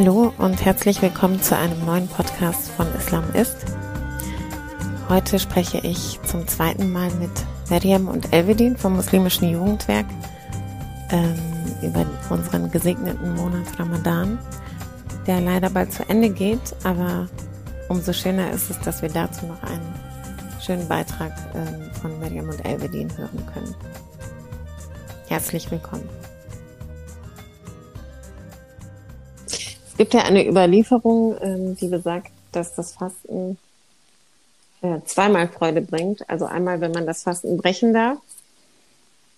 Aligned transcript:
Hallo 0.00 0.32
und 0.38 0.64
herzlich 0.64 1.02
willkommen 1.02 1.42
zu 1.42 1.56
einem 1.56 1.84
neuen 1.84 2.06
Podcast 2.06 2.70
von 2.70 2.86
Islam 2.94 3.24
ist. 3.34 3.56
Heute 5.08 5.40
spreche 5.40 5.78
ich 5.78 6.20
zum 6.22 6.46
zweiten 6.46 6.92
Mal 6.92 7.10
mit 7.14 7.32
Miriam 7.68 8.06
und 8.06 8.32
Elvedin 8.32 8.76
vom 8.76 8.94
Muslimischen 8.94 9.50
Jugendwerk 9.50 10.06
ähm, 11.10 11.34
über 11.82 12.06
unseren 12.30 12.70
gesegneten 12.70 13.34
Monat 13.34 13.76
Ramadan, 13.76 14.38
der 15.26 15.40
leider 15.40 15.68
bald 15.68 15.92
zu 15.92 16.08
Ende 16.08 16.30
geht, 16.30 16.76
aber 16.84 17.26
umso 17.88 18.12
schöner 18.12 18.52
ist 18.52 18.70
es, 18.70 18.78
dass 18.78 19.02
wir 19.02 19.08
dazu 19.08 19.46
noch 19.46 19.64
einen 19.64 19.94
schönen 20.64 20.86
Beitrag 20.86 21.32
ähm, 21.56 21.90
von 22.00 22.16
Miriam 22.20 22.48
und 22.48 22.64
Elvedin 22.64 23.08
hören 23.16 23.44
können. 23.52 23.74
Herzlich 25.26 25.68
willkommen. 25.72 26.08
Gibt 29.98 30.14
ja 30.14 30.22
eine 30.22 30.48
Überlieferung, 30.48 31.36
ähm, 31.42 31.76
die 31.76 31.88
besagt, 31.88 32.30
dass 32.52 32.74
das 32.74 32.92
Fasten 32.92 33.58
äh, 34.80 35.00
zweimal 35.04 35.48
Freude 35.48 35.82
bringt. 35.82 36.28
Also 36.30 36.46
einmal, 36.46 36.80
wenn 36.80 36.92
man 36.92 37.04
das 37.06 37.24
Fasten 37.24 37.58
brechen 37.58 37.92
darf 37.92 38.18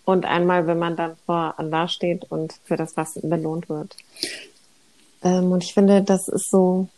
und 0.04 0.24
einmal, 0.26 0.66
wenn 0.66 0.78
man 0.78 0.96
dann 0.96 1.16
vor 1.26 1.54
Allah 1.56 1.88
steht 1.88 2.30
und 2.30 2.54
für 2.64 2.76
das 2.76 2.92
Fasten 2.92 3.28
belohnt 3.28 3.68
wird. 3.68 3.96
Ähm, 5.22 5.50
und 5.50 5.64
ich 5.64 5.74
finde, 5.74 6.02
das 6.02 6.28
ist 6.28 6.50
so 6.50 6.88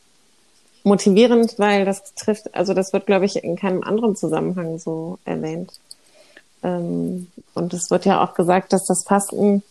motivierend, 0.85 1.59
weil 1.59 1.85
das 1.85 2.15
trifft, 2.15 2.55
also 2.55 2.74
das 2.74 2.93
wird, 2.93 3.07
glaube 3.07 3.24
ich, 3.24 3.43
in 3.43 3.57
keinem 3.57 3.83
anderen 3.83 4.16
Zusammenhang 4.16 4.79
so 4.79 5.18
erwähnt. 5.24 5.73
Ähm, 6.63 7.29
und 7.55 7.74
es 7.74 7.90
wird 7.90 8.05
ja 8.05 8.24
auch 8.24 8.35
gesagt, 8.35 8.73
dass 8.73 8.87
das 8.87 9.05
Fasten, 9.05 9.63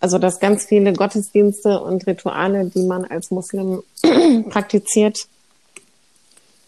also 0.00 0.18
dass 0.18 0.40
ganz 0.40 0.64
viele 0.64 0.92
Gottesdienste 0.92 1.80
und 1.80 2.06
Rituale, 2.06 2.66
die 2.66 2.82
man 2.82 3.04
als 3.04 3.30
Muslim 3.30 3.82
praktiziert, 4.50 5.18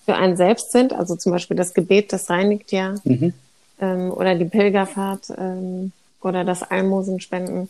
für 0.04 0.16
einen 0.16 0.36
selbst 0.36 0.72
sind. 0.72 0.92
Also 0.92 1.14
zum 1.14 1.32
Beispiel 1.32 1.56
das 1.56 1.74
Gebet, 1.74 2.12
das 2.12 2.28
reinigt 2.30 2.72
ja. 2.72 2.96
Mhm. 3.04 3.32
Ähm, 3.80 4.12
oder 4.12 4.34
die 4.34 4.44
Pilgerfahrt 4.44 5.30
ähm, 5.38 5.92
oder 6.20 6.44
das 6.44 6.62
Almosenspenden. 6.62 7.68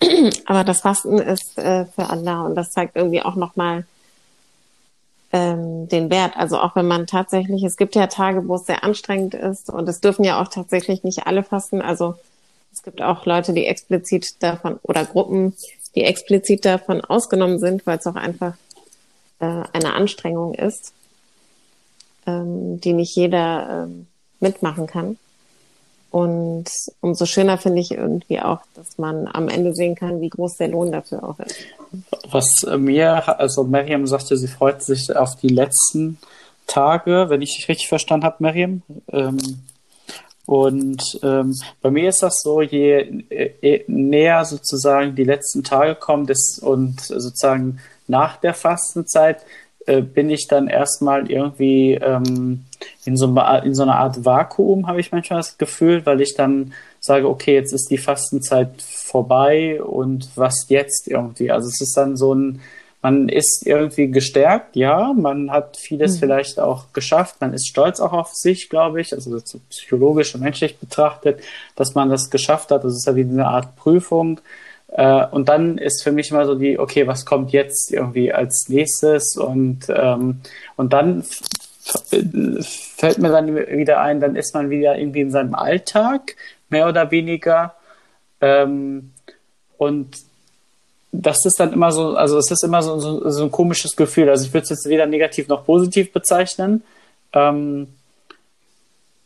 Aber 0.46 0.64
das 0.64 0.80
Fasten 0.80 1.18
ist 1.18 1.58
äh, 1.58 1.84
für 1.84 2.08
Allah 2.08 2.46
und 2.46 2.54
das 2.54 2.70
zeigt 2.70 2.96
irgendwie 2.96 3.22
auch 3.22 3.36
nochmal 3.36 3.84
ähm, 5.32 5.88
den 5.88 6.10
Wert. 6.10 6.36
Also 6.36 6.58
auch 6.58 6.74
wenn 6.76 6.86
man 6.86 7.06
tatsächlich, 7.06 7.62
es 7.62 7.76
gibt 7.76 7.94
ja 7.94 8.06
Tage, 8.06 8.48
wo 8.48 8.56
es 8.56 8.66
sehr 8.66 8.84
anstrengend 8.84 9.34
ist 9.34 9.68
und 9.70 9.88
es 9.88 10.00
dürfen 10.00 10.24
ja 10.24 10.40
auch 10.40 10.48
tatsächlich 10.48 11.04
nicht 11.04 11.26
alle 11.26 11.42
fasten. 11.42 11.82
Also 11.82 12.14
es 12.72 12.82
gibt 12.82 13.02
auch 13.02 13.26
Leute, 13.26 13.52
die 13.52 13.66
explizit 13.66 14.42
davon 14.42 14.78
oder 14.82 15.04
Gruppen, 15.04 15.54
die 15.94 16.04
explizit 16.04 16.64
davon 16.64 17.02
ausgenommen 17.02 17.58
sind, 17.58 17.86
weil 17.86 17.98
es 17.98 18.06
auch 18.06 18.16
einfach 18.16 18.54
äh, 19.40 19.62
eine 19.72 19.94
Anstrengung 19.94 20.54
ist, 20.54 20.92
ähm, 22.26 22.80
die 22.80 22.92
nicht 22.92 23.14
jeder 23.14 23.84
ähm, 23.84 24.06
mitmachen 24.40 24.86
kann. 24.86 25.18
Und 26.10 26.66
umso 27.00 27.24
schöner 27.24 27.56
finde 27.56 27.80
ich 27.80 27.90
irgendwie 27.90 28.40
auch, 28.40 28.60
dass 28.74 28.98
man 28.98 29.26
am 29.32 29.48
Ende 29.48 29.74
sehen 29.74 29.94
kann, 29.94 30.20
wie 30.20 30.28
groß 30.28 30.58
der 30.58 30.68
Lohn 30.68 30.92
dafür 30.92 31.24
auch 31.24 31.38
ist. 31.38 31.56
Was 32.30 32.48
mir, 32.78 33.40
also 33.40 33.64
Miriam 33.64 34.06
sagte, 34.06 34.36
sie 34.36 34.48
freut 34.48 34.82
sich 34.82 35.14
auf 35.16 35.36
die 35.36 35.48
letzten 35.48 36.18
Tage, 36.66 37.26
wenn 37.28 37.40
ich 37.40 37.56
dich 37.56 37.68
richtig 37.68 37.88
verstanden 37.88 38.26
habe, 38.26 38.36
Miriam. 38.40 38.82
Ähm, 39.08 39.38
und 40.46 41.20
ähm, 41.22 41.54
bei 41.80 41.90
mir 41.90 42.08
ist 42.08 42.22
das 42.22 42.40
so, 42.42 42.62
je, 42.62 43.24
je, 43.60 43.84
näher 43.86 44.44
sozusagen 44.44 45.14
die 45.14 45.24
letzten 45.24 45.62
Tage 45.62 45.94
kommen 45.94 46.26
das, 46.26 46.58
und 46.60 47.00
sozusagen 47.00 47.78
nach 48.08 48.36
der 48.36 48.54
Fastenzeit, 48.54 49.44
äh, 49.86 50.00
bin 50.00 50.30
ich 50.30 50.46
dann 50.48 50.68
erstmal 50.68 51.30
irgendwie 51.30 51.94
ähm, 51.94 52.64
in, 53.04 53.16
so, 53.16 53.26
in 53.64 53.74
so 53.74 53.82
einer 53.82 53.96
Art 53.96 54.24
Vakuum, 54.24 54.86
habe 54.86 55.00
ich 55.00 55.12
manchmal 55.12 55.40
das 55.40 55.58
Gefühl, 55.58 56.06
weil 56.06 56.20
ich 56.20 56.34
dann 56.34 56.72
sage, 57.00 57.28
okay, 57.28 57.54
jetzt 57.54 57.72
ist 57.72 57.90
die 57.90 57.98
Fastenzeit 57.98 58.80
vorbei 58.80 59.82
und 59.82 60.28
was 60.36 60.66
jetzt 60.68 61.08
irgendwie? 61.08 61.50
Also 61.50 61.68
es 61.68 61.80
ist 61.80 61.96
dann 61.96 62.16
so 62.16 62.34
ein, 62.34 62.60
man 63.02 63.28
ist 63.28 63.66
irgendwie 63.66 64.08
gestärkt, 64.10 64.76
ja, 64.76 65.12
man 65.12 65.50
hat 65.50 65.76
vieles 65.76 66.14
mhm. 66.14 66.18
vielleicht 66.20 66.60
auch 66.60 66.92
geschafft, 66.92 67.36
man 67.40 67.52
ist 67.52 67.66
stolz 67.66 67.98
auch 67.98 68.12
auf 68.12 68.32
sich, 68.32 68.68
glaube 68.68 69.00
ich, 69.00 69.12
also 69.12 69.38
psychologisch 69.70 70.34
und 70.34 70.42
menschlich 70.42 70.78
betrachtet, 70.78 71.40
dass 71.74 71.94
man 71.94 72.10
das 72.10 72.30
geschafft 72.30 72.70
hat. 72.70 72.84
Das 72.84 72.94
ist 72.94 73.06
ja 73.06 73.16
wie 73.16 73.22
eine 73.22 73.48
Art 73.48 73.74
Prüfung. 73.74 74.40
Äh, 74.88 75.26
und 75.26 75.48
dann 75.48 75.78
ist 75.78 76.04
für 76.04 76.12
mich 76.12 76.30
immer 76.30 76.46
so 76.46 76.54
die, 76.54 76.78
okay, 76.78 77.06
was 77.08 77.26
kommt 77.26 77.50
jetzt 77.50 77.92
irgendwie 77.92 78.32
als 78.32 78.66
nächstes? 78.68 79.36
Und, 79.36 79.86
ähm, 79.88 80.40
und 80.76 80.92
dann 80.92 81.24
fällt 81.82 83.18
mir 83.18 83.30
dann 83.30 83.56
wieder 83.56 84.00
ein, 84.00 84.20
dann 84.20 84.36
ist 84.36 84.54
man 84.54 84.70
wieder 84.70 84.96
irgendwie 84.96 85.22
in 85.22 85.32
seinem 85.32 85.56
Alltag, 85.56 86.36
mehr 86.68 86.88
oder 86.88 87.10
weniger. 87.10 87.74
Ähm, 88.40 89.10
und 89.76 90.16
das 91.12 91.44
ist 91.44 91.60
dann 91.60 91.72
immer 91.72 91.92
so, 91.92 92.16
also 92.16 92.38
es 92.38 92.50
ist 92.50 92.64
immer 92.64 92.82
so, 92.82 92.98
so, 92.98 93.28
so 93.30 93.44
ein 93.44 93.50
komisches 93.50 93.94
Gefühl. 93.94 94.30
Also 94.30 94.46
ich 94.46 94.52
würde 94.52 94.64
es 94.64 94.70
jetzt 94.70 94.88
weder 94.88 95.06
negativ 95.06 95.46
noch 95.46 95.64
positiv 95.64 96.12
bezeichnen. 96.12 96.82
Ähm, 97.34 97.88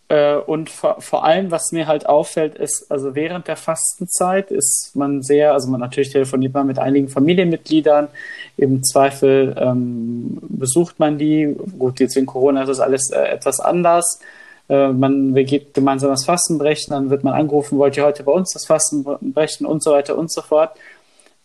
äh, 0.09 0.37
und 0.37 0.69
vor, 0.69 1.01
vor 1.01 1.25
allem, 1.25 1.51
was 1.51 1.73
mir 1.73 1.87
halt 1.87 2.09
auffällt, 2.09 2.57
ist, 2.57 2.91
also 2.91 3.15
während 3.15 3.49
der 3.49 3.57
Fastenzeit 3.57 4.51
ist 4.51 4.93
man 4.95 5.23
sehr, 5.23 5.53
also 5.53 5.69
man 5.69 5.81
natürlich 5.81 6.11
telefoniert 6.11 6.55
man 6.55 6.67
mit 6.67 6.79
einigen 6.79 7.09
Familienmitgliedern, 7.09 8.09
im 8.57 8.83
Zweifel 8.83 9.55
ähm, 9.59 10.39
besucht 10.43 10.99
man 10.99 11.19
die. 11.19 11.57
Gut, 11.79 12.01
jetzt 12.01 12.17
wegen 12.17 12.27
Corona 12.27 12.63
ist 12.63 12.69
das 12.69 12.81
alles 12.81 13.11
äh, 13.11 13.21
etwas 13.21 13.61
anders. 13.61 14.21
Äh, 14.69 14.89
man 14.89 15.35
geht 15.35 15.75
gemeinsam 15.75 16.11
das 16.11 16.25
Fasten 16.25 16.59
brechen, 16.59 16.91
dann 16.91 17.11
wird 17.11 17.23
man 17.25 17.35
angerufen, 17.35 17.79
wollt 17.79 17.97
ihr 17.97 18.05
heute 18.05 18.23
bei 18.23 18.33
uns 18.33 18.53
das 18.53 18.67
Fasten 18.67 19.05
brechen 19.21 19.67
und 19.67 19.83
so 19.83 19.93
weiter 19.93 20.17
und 20.17 20.33
so 20.33 20.43
fort. 20.43 20.71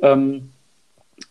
Ähm, 0.01 0.51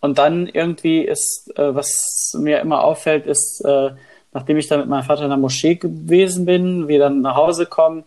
und 0.00 0.18
dann 0.18 0.46
irgendwie 0.46 1.00
ist, 1.02 1.52
äh, 1.56 1.74
was 1.74 2.34
mir 2.38 2.60
immer 2.60 2.84
auffällt, 2.84 3.26
ist, 3.26 3.62
äh, 3.64 3.90
nachdem 4.32 4.56
ich 4.56 4.68
dann 4.68 4.80
mit 4.80 4.88
meinem 4.88 5.02
Vater 5.02 5.24
in 5.24 5.30
der 5.30 5.38
Moschee 5.38 5.74
gewesen 5.74 6.46
bin, 6.46 6.88
wir 6.88 6.98
dann 6.98 7.20
nach 7.20 7.36
Hause 7.36 7.66
kommen, 7.66 8.04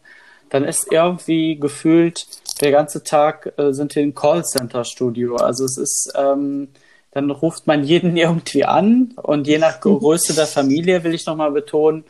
dann 0.49 0.63
ist 0.63 0.91
irgendwie 0.91 1.59
gefühlt, 1.59 2.27
der 2.61 2.71
ganze 2.71 3.03
Tag 3.03 3.53
äh, 3.57 3.73
sind 3.73 3.95
wir 3.95 4.03
im 4.03 4.15
Callcenter-Studio. 4.15 5.35
Also 5.35 5.65
es 5.65 5.77
ist, 5.77 6.13
ähm, 6.15 6.69
dann 7.11 7.31
ruft 7.31 7.67
man 7.67 7.83
jeden 7.83 8.15
irgendwie 8.17 8.63
an 8.63 9.13
und 9.21 9.47
je 9.47 9.57
nach 9.57 9.81
Größe 9.81 10.33
der 10.33 10.47
Familie, 10.47 11.03
will 11.03 11.13
ich 11.13 11.25
nochmal 11.25 11.51
betonen, 11.51 12.05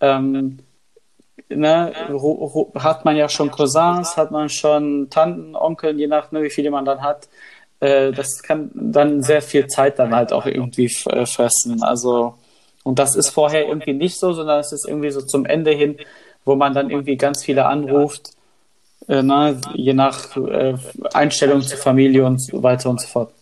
ähm, 0.00 0.58
ne, 1.48 1.92
hat 2.74 3.04
man 3.04 3.16
ja 3.16 3.28
schon 3.28 3.50
Cousins, 3.50 4.16
hat 4.16 4.30
man 4.30 4.48
schon 4.48 5.08
Tanten, 5.10 5.54
Onkel, 5.56 5.98
je 5.98 6.06
nach, 6.06 6.32
ne, 6.32 6.42
wie 6.42 6.50
viele 6.50 6.70
man 6.70 6.84
dann 6.84 7.02
hat. 7.02 7.28
Äh, 7.80 8.12
das 8.12 8.42
kann 8.42 8.70
dann 8.74 9.22
sehr 9.22 9.42
viel 9.42 9.66
Zeit 9.66 9.98
dann 9.98 10.14
halt 10.14 10.32
auch 10.32 10.46
irgendwie 10.46 10.90
äh, 11.06 11.26
fressen. 11.26 11.82
Also 11.82 12.34
und 12.86 13.00
das 13.00 13.16
ist 13.16 13.30
vorher 13.30 13.66
irgendwie 13.66 13.94
nicht 13.94 14.16
so, 14.16 14.32
sondern 14.32 14.60
es 14.60 14.70
ist 14.70 14.86
irgendwie 14.86 15.10
so 15.10 15.20
zum 15.20 15.44
Ende 15.44 15.72
hin, 15.72 15.96
wo 16.44 16.54
man 16.54 16.72
dann 16.72 16.88
irgendwie 16.88 17.16
ganz 17.16 17.44
viele 17.44 17.66
anruft, 17.66 18.30
äh, 19.08 19.22
na, 19.24 19.56
je 19.74 19.92
nach 19.92 20.36
äh, 20.36 20.74
Einstellung 21.12 21.62
zur 21.62 21.78
Familie 21.78 22.24
und 22.24 22.40
so 22.40 22.62
weiter 22.62 22.88
und 22.88 23.00
so 23.00 23.08
fort. 23.08 23.32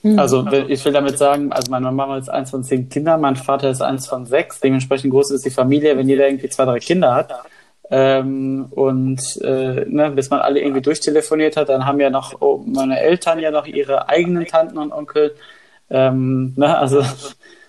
Hm. 0.00 0.18
Also 0.18 0.46
ich 0.46 0.82
will 0.86 0.92
damit 0.92 1.18
sagen, 1.18 1.52
also 1.52 1.70
meine 1.70 1.92
Mama 1.92 2.16
ist 2.16 2.30
eins 2.30 2.50
von 2.50 2.64
zehn 2.64 2.88
Kindern, 2.88 3.20
mein 3.20 3.36
Vater 3.36 3.68
ist 3.68 3.82
eins 3.82 4.06
von 4.06 4.24
sechs, 4.24 4.58
dementsprechend 4.60 5.10
groß 5.10 5.32
ist 5.32 5.44
die 5.44 5.50
Familie, 5.50 5.98
wenn 5.98 6.08
jeder 6.08 6.26
irgendwie 6.26 6.48
zwei, 6.48 6.64
drei 6.64 6.78
Kinder 6.78 7.14
hat. 7.14 7.34
Ähm, 7.92 8.66
und 8.70 9.20
äh, 9.42 9.84
ne, 9.86 10.10
bis 10.10 10.30
man 10.30 10.40
alle 10.40 10.60
irgendwie 10.60 10.80
durchtelefoniert 10.80 11.56
hat, 11.56 11.68
dann 11.68 11.86
haben 11.86 11.98
ja 11.98 12.10
noch 12.10 12.40
oh, 12.40 12.62
meine 12.64 13.00
Eltern 13.00 13.40
ja 13.40 13.50
noch 13.50 13.66
ihre 13.66 14.08
eigenen 14.08 14.46
Tanten 14.46 14.78
und 14.78 14.92
Onkel 14.92 15.34
ähm, 15.90 16.54
ne, 16.56 16.78
also 16.78 17.02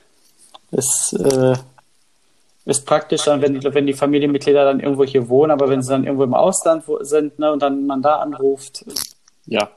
es 0.71 1.13
äh, 1.13 1.56
ist 2.65 2.85
praktisch 2.85 3.23
dann, 3.23 3.41
wenn, 3.41 3.62
wenn 3.63 3.88
die 3.88 3.94
Familienmitglieder 3.94 4.63
dann 4.63 4.79
irgendwo 4.79 5.03
hier 5.03 5.27
wohnen, 5.27 5.51
aber 5.51 5.69
wenn 5.69 5.81
sie 5.81 5.89
dann 5.89 6.03
irgendwo 6.03 6.23
im 6.23 6.35
Ausland 6.35 6.83
sind 7.01 7.39
ne, 7.39 7.51
und 7.51 7.62
dann 7.62 7.88
man 7.88 8.01
da 8.01 8.18
anruft, 8.18 8.85
ja. 9.45 9.69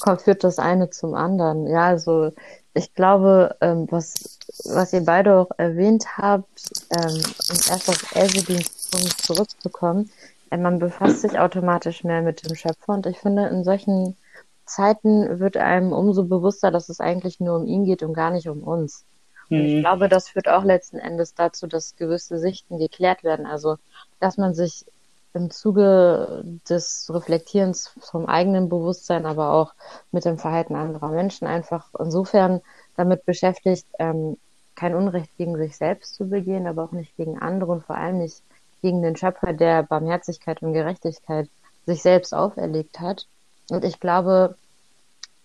Kommt, 0.00 0.22
führt 0.22 0.44
das 0.44 0.58
eine 0.58 0.90
zum 0.90 1.14
anderen. 1.14 1.66
Ja, 1.68 1.86
also 1.86 2.32
ich 2.74 2.92
glaube, 2.94 3.56
ähm, 3.60 3.86
was, 3.90 4.38
was 4.64 4.92
ihr 4.92 5.04
beide 5.04 5.36
auch 5.36 5.50
erwähnt 5.56 6.18
habt, 6.18 6.60
ähm, 6.90 7.14
um 7.14 7.56
erst 7.70 7.88
auf 7.88 8.14
Elvedins 8.14 8.75
Punkt 8.96 9.20
zurückzukommen, 9.20 10.10
man 10.50 10.78
befasst 10.78 11.20
sich 11.20 11.38
automatisch 11.38 12.02
mehr 12.04 12.22
mit 12.22 12.48
dem 12.48 12.56
Schöpfer 12.56 12.94
und 12.94 13.06
ich 13.06 13.18
finde, 13.18 13.46
in 13.48 13.62
solchen 13.62 14.16
Zeiten 14.64 15.38
wird 15.38 15.56
einem 15.56 15.92
umso 15.92 16.24
bewusster, 16.24 16.70
dass 16.70 16.88
es 16.88 17.00
eigentlich 17.00 17.40
nur 17.40 17.56
um 17.56 17.66
ihn 17.66 17.84
geht 17.84 18.02
und 18.02 18.14
gar 18.14 18.30
nicht 18.30 18.48
um 18.48 18.62
uns. 18.62 19.04
Und 19.50 19.58
ich 19.58 19.74
mhm. 19.74 19.80
glaube, 19.80 20.08
das 20.08 20.28
führt 20.28 20.48
auch 20.48 20.64
letzten 20.64 20.98
Endes 20.98 21.34
dazu, 21.34 21.66
dass 21.66 21.96
gewisse 21.96 22.38
Sichten 22.38 22.78
geklärt 22.78 23.22
werden. 23.22 23.46
Also, 23.46 23.76
dass 24.18 24.38
man 24.38 24.54
sich 24.54 24.86
im 25.34 25.50
Zuge 25.50 26.42
des 26.68 27.08
Reflektierens 27.12 27.92
vom 28.00 28.26
eigenen 28.26 28.68
Bewusstsein, 28.68 29.26
aber 29.26 29.52
auch 29.52 29.74
mit 30.10 30.24
dem 30.24 30.38
Verhalten 30.38 30.74
anderer 30.74 31.10
Menschen 31.10 31.46
einfach 31.46 31.90
insofern 31.98 32.62
damit 32.96 33.24
beschäftigt, 33.26 33.86
ähm, 33.98 34.38
kein 34.74 34.94
Unrecht 34.94 35.36
gegen 35.36 35.56
sich 35.56 35.76
selbst 35.76 36.14
zu 36.14 36.28
begehen, 36.28 36.66
aber 36.66 36.84
auch 36.84 36.92
nicht 36.92 37.16
gegen 37.16 37.38
andere 37.38 37.72
und 37.72 37.84
vor 37.84 37.96
allem 37.96 38.18
nicht 38.18 38.42
gegen 38.82 39.02
den 39.02 39.16
Schöpfer, 39.16 39.52
der 39.52 39.82
Barmherzigkeit 39.82 40.62
und 40.62 40.72
Gerechtigkeit 40.72 41.48
sich 41.86 42.02
selbst 42.02 42.34
auferlegt 42.34 43.00
hat. 43.00 43.26
Und 43.70 43.84
ich 43.84 44.00
glaube, 44.00 44.56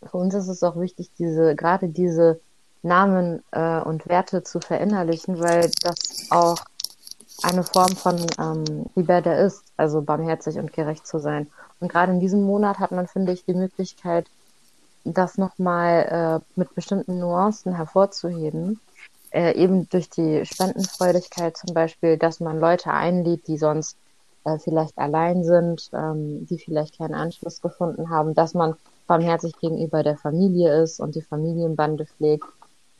für 0.04 0.18
uns 0.18 0.34
ist 0.34 0.48
es 0.48 0.64
auch 0.64 0.80
wichtig, 0.80 1.12
diese, 1.18 1.56
gerade 1.56 1.88
diese 1.90 2.40
Namen 2.84 3.44
äh, 3.52 3.80
und 3.82 4.08
Werte 4.08 4.44
zu 4.44 4.60
verinnerlichen, 4.60 5.40
weil 5.40 5.72
das 5.82 6.28
auch 6.32 6.58
eine 7.44 7.64
Form 7.64 7.96
von 7.96 8.26
ähm, 8.40 8.86
Liberde 8.96 9.34
ist, 9.34 9.64
also 9.78 10.02
barmherzig 10.02 10.58
und 10.58 10.74
gerecht 10.74 11.08
zu 11.08 11.20
sein. 11.20 11.48
Und 11.80 11.92
gerade 11.92 12.12
in 12.12 12.20
diesem 12.20 12.44
Monat 12.44 12.80
hat 12.80 12.92
man, 12.92 13.08
finde 13.08 13.32
ich, 13.32 13.46
die 13.46 13.54
Möglichkeit, 13.54 14.28
das 15.04 15.38
nochmal 15.38 16.42
äh, 16.44 16.60
mit 16.60 16.76
bestimmten 16.76 17.20
Nuancen 17.20 17.76
hervorzuheben. 17.76 18.80
Äh, 19.32 19.54
eben 19.54 19.88
durch 19.90 20.10
die 20.10 20.46
Spendenfreudigkeit 20.46 21.56
zum 21.56 21.74
Beispiel, 21.74 22.18
dass 22.18 22.42
man 22.42 22.60
Leute 22.60 22.92
einlädt, 22.92 23.48
die 23.48 23.58
sonst 23.58 23.96
äh, 24.44 24.58
vielleicht 24.60 24.98
allein 24.98 25.46
sind, 25.46 25.90
ähm, 25.94 26.46
die 26.48 26.58
vielleicht 26.58 26.98
keinen 26.98 27.14
Anschluss 27.14 27.62
gefunden 27.62 28.10
haben, 28.10 28.34
dass 28.34 28.54
man 28.54 28.76
barmherzig 29.08 29.58
gegenüber 29.60 30.04
der 30.04 30.18
Familie 30.18 30.82
ist 30.82 31.00
und 31.00 31.16
die 31.16 31.22
Familienbande 31.22 32.06
pflegt. 32.06 32.46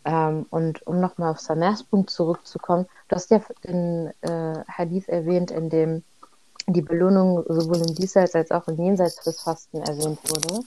Ähm, 0.06 0.46
und 0.50 0.86
um 0.88 1.00
nochmal 1.00 1.32
auf 1.32 1.40
Samers 1.40 1.84
Punkt 1.84 2.10
zurückzukommen, 2.10 2.88
du 3.10 3.16
hast 3.16 3.30
ja 3.30 3.42
den 3.66 4.12
äh, 4.22 4.64
Hadith 4.68 5.10
erwähnt, 5.10 5.52
in 5.52 5.70
dem 5.70 6.04
die 6.68 6.82
Belohnung 6.82 7.44
sowohl 7.48 7.78
im 7.78 7.96
Diesseits 7.96 8.36
als 8.36 8.52
auch 8.52 8.68
im 8.68 8.78
Jenseits 8.78 9.20
fürs 9.20 9.42
Fasten 9.42 9.82
erwähnt 9.82 10.20
wurde. 10.30 10.64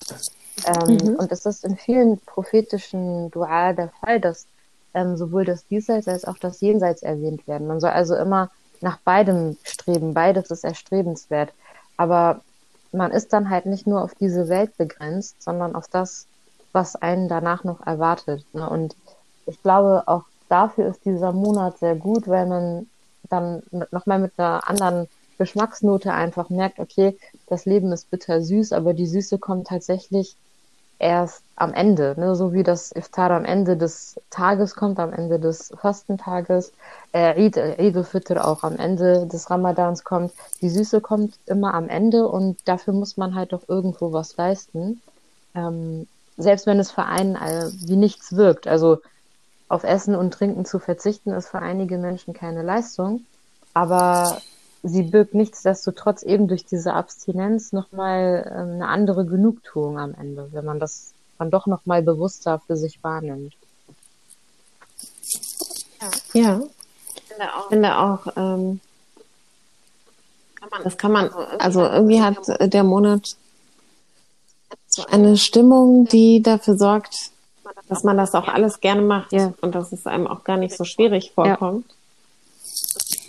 Ähm, 0.67 0.97
mhm. 0.97 1.17
Und 1.17 1.33
es 1.33 1.47
ist 1.47 1.65
in 1.65 1.77
vielen 1.77 2.19
prophetischen 2.21 3.31
Dua 3.31 3.73
der 3.73 3.89
Fall, 4.01 4.21
dass 4.21 4.47
ähm, 4.95 5.17
sowohl 5.17 5.45
das 5.45 5.67
Diesseits 5.67 6.09
als 6.09 6.25
auch 6.25 6.39
das 6.39 6.61
Jenseits 6.61 7.03
erwähnt 7.03 7.47
werden. 7.47 7.67
Man 7.67 7.81
soll 7.81 7.91
also 7.91 8.15
immer 8.17 8.51
nach 8.81 8.99
beidem 8.99 9.57
streben. 9.63 10.15
Beides 10.15 10.51
ist 10.51 10.65
erstrebenswert. 10.65 11.53
Aber 11.97 12.41
man 12.93 13.11
ist 13.11 13.33
dann 13.33 13.51
halt 13.51 13.67
nicht 13.67 13.87
nur 13.87 14.03
auf 14.03 14.15
diese 14.15 14.49
Welt 14.49 14.77
begrenzt, 14.77 15.43
sondern 15.43 15.75
auf 15.75 15.89
das, 15.89 16.27
was 16.73 16.97
einen 16.97 17.29
danach 17.29 17.65
noch 17.65 17.85
erwartet. 17.87 18.45
Ne? 18.53 18.69
Und 18.69 18.97
ich 19.47 19.61
glaube, 19.63 20.05
auch 20.07 20.25
dafür 20.49 20.89
ist 20.89 21.05
dieser 21.05 21.33
Monat 21.33 21.79
sehr 21.79 21.97
gut, 21.97 22.29
weil 22.29 22.47
man 22.47 22.87
dann 23.31 23.63
nochmal 23.91 24.19
mit 24.19 24.33
einer 24.37 24.69
anderen 24.69 25.09
Geschmacksnote 25.39 26.13
einfach 26.13 26.51
merkt, 26.51 26.79
okay, 26.79 27.19
das 27.49 27.65
Leben 27.65 27.91
ist 27.93 28.11
bitter 28.11 28.43
süß, 28.43 28.73
aber 28.73 28.95
die 28.95 29.07
Süße 29.07 29.39
kommt 29.39 29.67
tatsächlich 29.67 30.37
erst 31.05 31.43
am 31.55 31.75
Ende, 31.75 32.15
ne? 32.19 32.35
so 32.35 32.55
wie 32.55 32.63
das 32.63 32.91
Iftar 32.91 33.31
am 33.31 33.45
Ende 33.45 33.77
des 33.77 34.19
Tages 34.31 34.75
kommt, 34.75 34.99
am 34.99 35.13
Ende 35.13 35.39
des 35.39 35.71
Fastentages, 35.77 36.73
äh, 37.13 37.45
Eid, 37.45 37.59
Eid 37.59 37.95
al-Fitr 37.95 38.49
auch 38.49 38.65
am 38.65 38.77
Ende 38.77 39.27
des 39.27 39.51
Ramadans 39.51 40.03
kommt. 40.03 40.33
Die 40.63 40.71
Süße 40.71 41.03
kommt 41.03 41.35
immer 41.45 41.75
am 41.75 41.91
Ende 41.91 42.27
und 42.27 42.57
dafür 42.65 42.95
muss 42.95 43.19
man 43.19 43.35
halt 43.35 43.53
doch 43.53 43.69
irgendwo 43.69 44.13
was 44.15 44.37
leisten. 44.39 45.03
Ähm, 45.55 46.09
selbst 46.39 46.67
wenn 46.67 46.81
es 46.81 46.91
für 46.91 47.05
einen 47.05 47.37
äh, 47.37 47.71
wie 47.87 47.97
nichts 47.97 48.35
wirkt. 48.35 48.67
Also 48.67 48.99
auf 49.69 49.85
Essen 49.85 50.15
und 50.15 50.33
Trinken 50.33 50.65
zu 50.65 50.79
verzichten, 50.79 51.33
ist 51.33 51.49
für 51.49 51.61
einige 51.61 51.99
Menschen 51.99 52.33
keine 52.33 52.63
Leistung. 52.63 53.27
Aber 53.75 54.41
sie 54.85 55.03
birgt 55.03 55.35
nichtsdestotrotz 55.35 56.23
eben 56.23 56.47
durch 56.47 56.65
diese 56.65 56.93
Abstinenz 56.93 57.73
nochmal 57.73 58.53
ähm, 58.55 58.75
eine 58.75 58.89
andere 58.89 59.25
Genugtuung 59.25 59.99
am 59.99 60.15
Ende, 60.15 60.49
wenn 60.53 60.65
man 60.65 60.79
das 60.79 61.15
dann 61.39 61.51
doch 61.51 61.67
nochmal 61.67 62.03
bewusster 62.03 62.61
für 62.67 62.77
sich 62.77 63.03
wahrnimmt. 63.03 63.55
Ja, 66.35 66.61
ich 67.17 67.69
finde 67.69 67.99
auch, 67.99 68.27
ähm, 68.37 68.81
das 70.83 70.99
kann 70.99 71.13
man, 71.13 71.31
also 71.59 71.83
irgendwie 71.83 72.21
hat 72.21 72.37
der 72.61 72.85
Monat 72.85 73.37
so 74.87 75.07
eine 75.07 75.39
Stimmung, 75.39 76.05
die 76.07 76.43
dafür 76.43 76.77
sorgt, 76.77 77.31
dass 77.89 78.05
man 78.05 78.19
das 78.19 78.35
auch 78.35 78.49
alles 78.49 78.81
gerne 78.81 79.03
macht 79.03 79.33
ja. 79.33 79.55
und 79.63 79.75
dass 79.75 79.93
es 79.93 80.07
einem 80.07 80.27
auch 80.27 80.45
gar 80.45 80.59
nicht 80.59 80.77
so 80.77 80.85
schwierig 80.85 81.33
vorkommt. 81.33 81.87
Ja. 81.89 81.95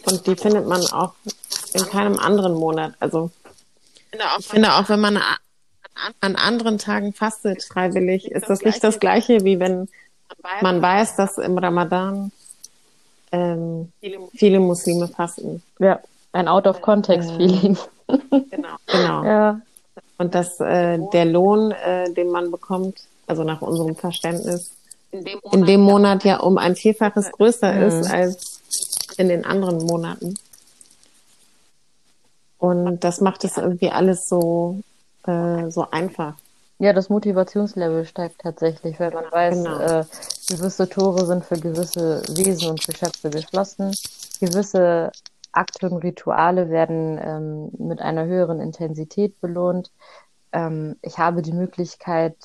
Und 0.06 0.28
die 0.28 0.36
findet 0.36 0.68
man 0.68 0.82
auch 0.88 1.14
in 1.74 1.86
keinem 1.88 2.20
anderen 2.20 2.54
Monat. 2.54 2.94
Also 3.00 3.32
ich 4.40 4.48
finde 4.48 4.74
auch, 4.74 4.88
wenn 4.90 5.00
man 5.00 5.20
an 6.20 6.36
anderen 6.36 6.78
Tagen 6.78 7.14
fastet 7.14 7.64
freiwillig, 7.64 8.32
ist 8.32 8.50
das 8.50 8.62
nicht 8.62 8.84
das 8.84 9.00
gleiche, 9.00 9.44
wie 9.44 9.60
wenn 9.60 9.88
man 10.62 10.82
weiß, 10.82 11.16
dass 11.16 11.38
im 11.38 11.58
Ramadan 11.58 12.32
ähm, 13.32 13.92
viele 14.34 14.60
Muslime 14.60 15.08
fasten. 15.08 15.62
Ja, 15.80 16.00
ein 16.32 16.48
Out-of-Context-Feeling. 16.48 17.78
Äh, 18.08 18.18
genau. 18.50 18.76
genau. 18.88 19.24
Ja. 19.24 19.62
Und 20.18 20.36
dass 20.36 20.60
äh, 20.60 21.00
der 21.12 21.26
Lohn, 21.26 21.72
äh, 21.72 22.12
den 22.14 22.30
man 22.30 22.52
bekommt, 22.52 23.00
also 23.28 23.44
nach 23.44 23.62
unserem 23.62 23.96
Verständnis, 23.96 24.72
in 25.12 25.66
dem 25.66 25.82
Monat, 25.82 26.24
ja 26.26 26.38
um 26.38 26.58
ein 26.58 26.76
Vielfaches 26.76 27.32
größer 27.32 27.72
mhm. 27.72 27.84
ist 27.84 28.12
als 28.12 28.55
in 29.18 29.30
den 29.30 29.46
anderen 29.46 29.78
Monaten. 29.86 30.36
Und 32.58 33.04
das 33.04 33.22
macht 33.22 33.44
es 33.44 33.58
irgendwie 33.58 33.92
alles 33.92 34.28
so, 34.28 34.80
äh, 35.26 35.70
so 35.70 35.90
einfach. 35.92 36.36
Ja, 36.80 36.92
das 36.92 37.10
Motivationslevel 37.10 38.06
steigt 38.06 38.42
tatsächlich, 38.42 39.00
weil 39.00 39.12
man 39.12 39.32
weiß, 39.32 39.56
genau. 39.56 39.80
äh, 39.80 40.06
gewisse 40.50 40.90
Tore 40.90 41.26
sind 41.26 41.46
für 41.46 41.58
gewisse 41.58 42.22
Wesen 42.36 42.72
und 42.72 42.86
Geschöpfe 42.86 43.30
geschlossen. 43.30 43.94
Gewisse 44.42 45.12
Akte 45.54 45.90
und 45.90 46.04
Rituale 46.04 46.70
werden 46.70 47.20
ähm, 47.24 47.70
mit 47.78 48.02
einer 48.02 48.26
höheren 48.26 48.60
Intensität 48.60 49.40
belohnt. 49.40 49.90
Ähm, 50.52 50.98
ich 51.02 51.18
habe 51.18 51.42
die 51.42 51.54
Möglichkeit, 51.54 52.36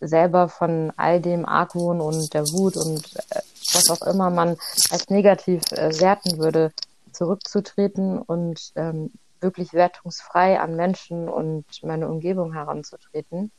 selber 0.00 0.50
von 0.50 0.92
all 0.96 1.20
dem 1.20 1.46
Argwohn 1.46 2.00
und 2.00 2.34
der 2.34 2.42
Wut 2.42 2.76
und 2.76 3.16
äh, 3.30 3.40
was 3.72 3.90
auch 3.90 4.06
immer 4.06 4.30
man 4.30 4.56
als 4.90 5.08
negativ 5.08 5.62
äh, 5.72 5.98
werten 6.00 6.38
würde, 6.38 6.72
zurückzutreten 7.12 8.18
und 8.18 8.72
ähm, 8.76 9.10
wirklich 9.40 9.72
wertungsfrei 9.72 10.58
an 10.58 10.76
Menschen 10.76 11.28
und 11.28 11.64
meine 11.82 12.08
Umgebung 12.08 12.52
heranzutreten 12.52 13.52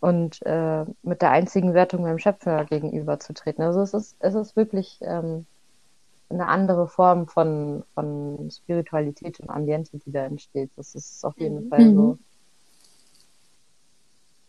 und 0.00 0.44
äh, 0.44 0.84
mit 1.02 1.22
der 1.22 1.30
einzigen 1.30 1.74
Wertung 1.74 2.02
meinem 2.02 2.18
Schöpfer 2.18 2.64
gegenüberzutreten. 2.64 3.64
Also 3.64 3.80
es 3.80 3.94
ist, 3.94 4.16
es 4.20 4.34
ist 4.34 4.56
wirklich 4.56 4.98
ähm, 5.00 5.46
eine 6.28 6.48
andere 6.48 6.88
Form 6.88 7.28
von, 7.28 7.84
von 7.94 8.50
Spiritualität 8.50 9.40
und 9.40 9.50
Ambiente, 9.50 9.98
die 9.98 10.12
da 10.12 10.24
entsteht. 10.24 10.70
Das 10.76 10.94
ist 10.94 11.24
auf 11.24 11.38
jeden 11.38 11.64
mhm. 11.64 11.68
Fall 11.68 11.94
so. 11.94 12.18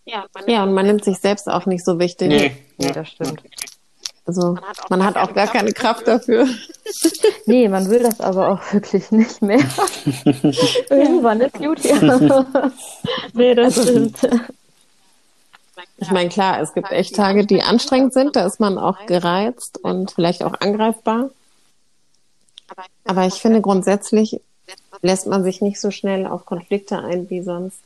Ja, 0.06 0.26
ja, 0.48 0.64
und 0.64 0.74
man 0.74 0.86
nimmt 0.86 1.06
sich 1.06 1.18
selbst 1.20 1.48
auch 1.48 1.66
nicht 1.66 1.86
so 1.86 1.98
wichtig. 1.98 2.28
Nee, 2.28 2.58
nee 2.78 2.92
das 2.92 3.10
stimmt. 3.10 3.44
Also 4.26 4.54
man 4.54 4.64
hat 4.64 4.80
auch, 4.80 4.90
man 4.90 5.04
hat 5.04 5.18
auch 5.18 5.34
gar 5.34 5.48
keine 5.48 5.74
Kraft 5.74 6.08
dafür. 6.08 6.48
nee, 7.46 7.68
man 7.68 7.90
will 7.90 8.00
das 8.00 8.22
aber 8.22 8.50
auch 8.50 8.74
wirklich 8.74 9.12
nicht 9.12 9.42
mehr. 9.42 9.60
Irgendwann 10.90 11.42
ist 11.42 11.56
gut 11.56 11.80
hier. 11.80 12.46
nee, 13.34 13.54
das 13.54 13.82
stimmt. 13.82 14.18
Ich 15.98 16.12
meine, 16.12 16.30
klar, 16.30 16.62
es 16.62 16.74
gibt 16.74 16.92
echt 16.92 17.16
Tage, 17.16 17.46
die 17.46 17.62
anstrengend 17.62 18.14
sind, 18.14 18.36
da 18.36 18.46
ist 18.46 18.60
man 18.60 18.78
auch 18.78 19.06
gereizt 19.06 19.80
und 19.84 20.12
vielleicht 20.12 20.44
auch 20.44 20.54
angreifbar. 20.60 21.30
Aber 23.06 23.26
ich 23.26 23.36
finde 23.36 23.62
grundsätzlich 23.62 24.40
lässt 25.02 25.28
man 25.28 25.44
sich 25.44 25.62
nicht 25.62 25.80
so 25.80 25.92
schnell 25.92 26.26
auf 26.26 26.46
Konflikte 26.46 27.00
ein 27.00 27.30
wie 27.30 27.42
sonst 27.42 27.80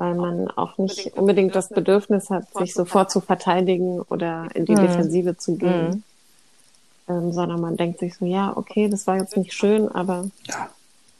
weil 0.00 0.14
man 0.14 0.48
auch 0.48 0.78
nicht 0.78 1.12
unbedingt 1.18 1.54
das 1.54 1.68
Bedürfnis 1.68 2.30
hat, 2.30 2.44
sich 2.54 2.72
sofort 2.72 3.10
zu 3.10 3.20
verteidigen 3.20 4.00
oder 4.00 4.48
in 4.54 4.64
die 4.64 4.72
mhm. 4.72 4.80
Defensive 4.80 5.36
zu 5.36 5.56
gehen, 5.56 6.02
mhm. 7.06 7.14
ähm, 7.14 7.32
sondern 7.32 7.60
man 7.60 7.76
denkt 7.76 8.00
sich 8.00 8.16
so, 8.16 8.24
ja, 8.24 8.56
okay, 8.56 8.88
das 8.88 9.06
war 9.06 9.18
jetzt 9.18 9.36
nicht 9.36 9.52
schön, 9.52 9.88
aber 9.88 10.24
ja. 10.48 10.70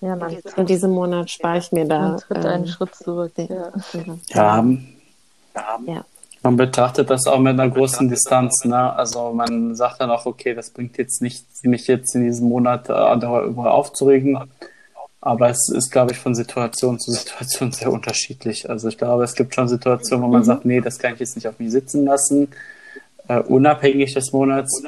Ja, 0.00 0.16
man 0.16 0.34
in 0.56 0.64
diesem 0.64 0.92
Monat 0.92 1.30
spare 1.30 1.58
ich 1.58 1.72
mir 1.72 1.84
da. 1.84 2.00
Man 2.00 2.16
tritt 2.16 2.38
ähm, 2.38 2.46
einen 2.46 2.66
Schritt 2.66 2.94
zurück. 2.94 3.32
Ja. 3.36 3.70
Ja. 4.32 4.64
ja. 5.86 6.04
Man 6.42 6.56
betrachtet 6.56 7.10
das 7.10 7.26
auch 7.26 7.38
mit 7.38 7.60
einer 7.60 7.68
großen 7.68 8.08
Distanz. 8.08 8.64
Ne? 8.64 8.94
Also 8.94 9.30
man 9.34 9.76
sagt 9.76 10.00
dann 10.00 10.10
auch, 10.10 10.24
okay, 10.24 10.54
das 10.54 10.70
bringt 10.70 10.96
jetzt 10.96 11.20
nichts, 11.20 11.62
mich 11.64 11.86
jetzt 11.86 12.14
in 12.14 12.24
diesem 12.24 12.48
Monat 12.48 12.88
äh, 12.88 13.18
darüber 13.18 13.74
aufzuregen. 13.74 14.38
Aber 15.20 15.50
es 15.50 15.68
ist, 15.68 15.90
glaube 15.90 16.12
ich, 16.12 16.18
von 16.18 16.34
Situation 16.34 16.98
zu 16.98 17.10
Situation 17.12 17.72
sehr 17.72 17.92
unterschiedlich. 17.92 18.68
Also 18.68 18.88
ich 18.88 18.98
glaube, 18.98 19.24
es 19.24 19.34
gibt 19.34 19.54
schon 19.54 19.68
Situationen, 19.68 20.24
wo 20.24 20.28
man 20.28 20.40
mhm. 20.40 20.46
sagt, 20.46 20.64
nee, 20.64 20.80
das 20.80 20.98
kann 20.98 21.14
ich 21.14 21.20
jetzt 21.20 21.36
nicht 21.36 21.48
auf 21.48 21.58
mich 21.58 21.70
sitzen 21.70 22.04
lassen, 22.04 22.48
äh, 23.28 23.40
unabhängig 23.40 24.14
des 24.14 24.32
Monats. 24.32 24.82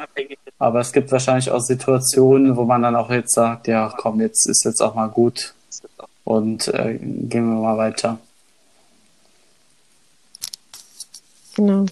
Aber 0.59 0.81
es 0.81 0.93
gibt 0.93 1.11
wahrscheinlich 1.13 1.51
auch 1.51 1.61
Situationen, 1.61 2.57
wo 2.57 2.65
man 2.65 2.83
dann 2.83 2.97
auch 2.97 3.11
jetzt 3.11 3.35
sagt, 3.35 3.67
ja, 3.67 3.93
komm, 3.97 4.21
jetzt 4.21 4.47
ist 4.47 4.65
jetzt 4.65 4.81
auch 4.81 4.95
mal 4.95 5.09
gut. 5.09 5.55
Und 6.25 6.69
äh, 6.69 6.99
gehen 6.99 7.49
wir 7.49 7.61
mal 7.61 7.77
weiter. 7.77 8.19
Genau. 11.55 11.87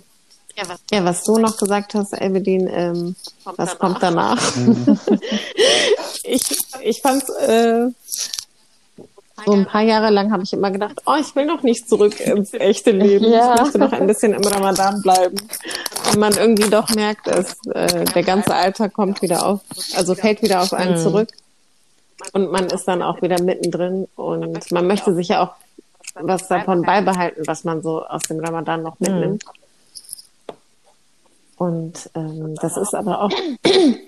Ja 0.60 0.68
was, 0.68 0.80
ja, 0.90 1.04
was 1.04 1.24
du 1.24 1.38
noch 1.38 1.56
gesagt 1.56 1.94
hast, 1.94 2.12
Evelyn, 2.12 2.68
ähm, 2.70 3.16
kommt 3.44 3.58
was 3.58 3.78
danach. 3.78 3.78
kommt 3.78 4.02
danach? 4.02 4.56
Mhm. 4.56 4.98
ich 6.24 6.42
ich 6.82 7.00
fand 7.00 7.24
äh, 7.40 7.88
so 9.46 9.52
ein 9.52 9.64
paar 9.64 9.82
Jahre 9.82 10.10
lang 10.10 10.32
habe 10.32 10.42
ich 10.42 10.52
immer 10.52 10.70
gedacht, 10.70 11.00
oh, 11.06 11.14
ich 11.18 11.34
will 11.34 11.46
noch 11.46 11.62
nicht 11.62 11.88
zurück 11.88 12.20
ins 12.20 12.52
echte 12.52 12.90
Leben. 12.90 13.24
Ja. 13.24 13.54
Ich 13.54 13.60
möchte 13.60 13.78
noch 13.78 13.92
ein 13.92 14.06
bisschen 14.06 14.34
im 14.34 14.42
Ramadan 14.42 15.00
bleiben. 15.00 15.36
Und 16.12 16.18
man 16.18 16.34
irgendwie 16.34 16.68
doch 16.68 16.88
merkt, 16.90 17.26
dass 17.26 17.56
äh, 17.72 18.04
der 18.04 18.22
ganze 18.22 18.54
Alltag 18.54 18.92
kommt 18.92 19.22
wieder 19.22 19.46
auf, 19.46 19.60
also 19.96 20.14
fällt 20.14 20.42
wieder 20.42 20.60
auf 20.60 20.72
einen 20.72 20.98
mhm. 20.98 21.02
zurück. 21.02 21.28
Und 22.32 22.52
man 22.52 22.66
ist 22.66 22.84
dann 22.86 23.02
auch 23.02 23.22
wieder 23.22 23.40
mittendrin 23.42 24.06
und 24.14 24.70
man 24.72 24.86
möchte 24.86 25.14
sich 25.14 25.28
ja 25.28 25.42
auch 25.42 25.54
was 26.14 26.48
davon 26.48 26.82
beibehalten, 26.82 27.46
was 27.46 27.64
man 27.64 27.82
so 27.82 28.04
aus 28.04 28.22
dem 28.22 28.40
Ramadan 28.40 28.82
noch 28.82 29.00
mitnimmt. 29.00 29.44
Mhm. 29.44 29.60
Und 31.60 32.08
ähm, 32.14 32.54
das 32.54 32.78
ist 32.78 32.94
aber 32.94 33.20
auch 33.20 33.30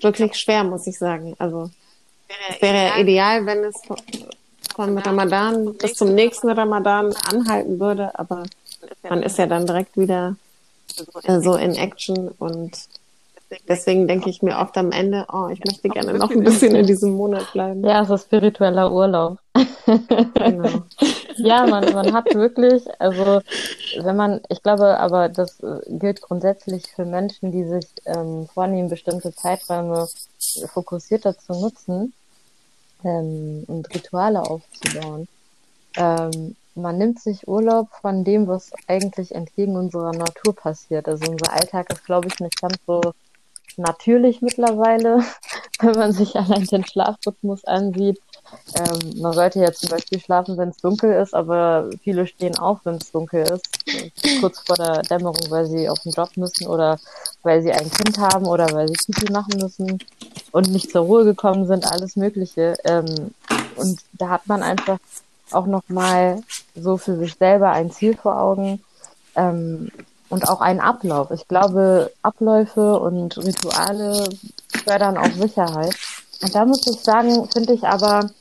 wirklich 0.01 0.33
schwer, 0.33 0.63
muss 0.63 0.87
ich 0.87 0.97
sagen. 0.97 1.35
Also 1.37 1.69
es 2.49 2.59
wäre 2.59 2.99
ideal, 2.99 3.45
wenn 3.45 3.63
es 3.63 3.79
von 4.73 4.97
Ramadan 4.97 5.75
bis 5.75 5.93
zum 5.93 6.15
nächsten 6.15 6.49
Ramadan 6.49 7.13
anhalten 7.29 7.79
würde, 7.79 8.17
aber 8.17 8.45
man 9.07 9.21
ist 9.21 9.37
ja 9.37 9.45
dann 9.45 9.67
direkt 9.67 9.95
wieder 9.95 10.35
äh, 11.25 11.41
so 11.41 11.53
in 11.53 11.75
Action 11.75 12.29
und 12.39 12.71
deswegen 13.67 14.07
denke 14.07 14.29
ich 14.29 14.41
mir 14.41 14.57
oft 14.57 14.77
am 14.77 14.91
Ende, 14.91 15.25
oh, 15.31 15.47
ich 15.51 15.59
möchte 15.65 15.89
gerne 15.89 16.13
noch 16.13 16.31
ein 16.31 16.43
bisschen 16.43 16.75
in 16.75 16.85
diesem 16.85 17.13
Monat 17.13 17.51
bleiben. 17.53 17.83
Ja, 17.83 18.05
so 18.05 18.17
spiritueller 18.17 18.91
Urlaub. 18.91 19.37
Genau. 19.85 20.83
ja, 21.37 21.65
man, 21.67 21.93
man 21.93 22.13
hat 22.13 22.33
wirklich, 22.33 22.83
also 22.99 23.41
wenn 24.01 24.15
man, 24.15 24.41
ich 24.49 24.63
glaube, 24.63 24.99
aber 24.99 25.29
das 25.29 25.61
gilt 25.87 26.21
grundsätzlich 26.21 26.87
für 26.95 27.05
Menschen, 27.05 27.51
die 27.51 27.65
sich 27.65 27.87
ähm, 28.05 28.47
vornehmen, 28.53 28.89
bestimmte 28.89 29.33
Zeiträume 29.33 30.07
fokussierter 30.73 31.37
zu 31.37 31.53
nutzen, 31.53 32.13
ähm, 33.03 33.63
und 33.67 33.93
Rituale 33.93 34.41
aufzubauen. 34.41 35.27
Ähm, 35.95 36.55
man 36.75 36.97
nimmt 36.97 37.19
sich 37.19 37.47
Urlaub 37.47 37.89
von 38.01 38.23
dem, 38.23 38.47
was 38.47 38.71
eigentlich 38.87 39.35
entgegen 39.35 39.75
unserer 39.75 40.11
Natur 40.11 40.55
passiert. 40.55 41.07
Also 41.07 41.29
unser 41.29 41.53
Alltag 41.53 41.91
ist, 41.91 42.05
glaube 42.05 42.27
ich, 42.27 42.39
nicht 42.39 42.59
ganz 42.59 42.77
so 42.87 43.01
natürlich 43.77 44.41
mittlerweile, 44.41 45.23
wenn 45.79 45.95
man 45.95 46.11
sich 46.11 46.35
allein 46.35 46.65
den 46.65 46.85
Schlafrhythmus 46.85 47.65
ansieht. 47.65 48.19
Ähm, 48.75 49.21
man 49.21 49.33
sollte 49.33 49.59
ja 49.59 49.71
zum 49.71 49.89
Beispiel 49.89 50.19
schlafen, 50.19 50.57
wenn 50.57 50.69
es 50.69 50.77
dunkel 50.77 51.13
ist, 51.13 51.33
aber 51.33 51.89
viele 52.03 52.27
stehen 52.27 52.57
auf, 52.57 52.79
wenn 52.83 52.95
es 52.95 53.11
dunkel 53.11 53.43
ist, 53.43 53.67
kurz 54.41 54.59
vor 54.59 54.75
der 54.75 55.01
Dämmerung, 55.01 55.49
weil 55.49 55.65
sie 55.65 55.89
auf 55.89 55.99
den 55.99 56.11
Job 56.11 56.29
müssen 56.35 56.67
oder 56.67 56.99
weil 57.41 57.63
sie 57.63 57.71
ein 57.71 57.89
Kind 57.89 58.19
haben 58.19 58.45
oder 58.45 58.71
weil 58.71 58.87
sie 58.87 59.11
Pipi 59.11 59.31
machen 59.31 59.59
müssen 59.59 59.97
und 60.51 60.69
nicht 60.69 60.91
zur 60.91 61.05
Ruhe 61.05 61.23
gekommen 61.23 61.65
sind, 61.65 61.91
alles 61.91 62.15
Mögliche. 62.15 62.75
Ähm, 62.83 63.33
und 63.75 63.99
da 64.13 64.29
hat 64.29 64.47
man 64.47 64.61
einfach 64.61 64.99
auch 65.51 65.65
nochmal 65.65 66.41
so 66.75 66.97
für 66.97 67.17
sich 67.17 67.35
selber 67.35 67.71
ein 67.71 67.91
Ziel 67.91 68.15
vor 68.15 68.39
Augen 68.39 68.83
ähm, 69.35 69.89
und 70.33 70.49
auch 70.49 70.61
einen 70.61 70.79
Ablauf. 70.79 71.29
Ich 71.29 71.47
glaube, 71.47 72.11
Abläufe 72.23 72.99
und 72.99 73.37
Rituale 73.37 74.27
fördern 74.83 75.15
auch 75.15 75.31
Sicherheit. 75.31 75.95
Und 76.41 76.55
da 76.55 76.65
muss 76.65 76.87
ich 76.87 76.99
sagen, 76.99 77.47
finde 77.53 77.73
ich 77.73 77.83
aber 77.83 78.31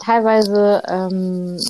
teilweise 0.00 0.82
ähm, 0.88 1.60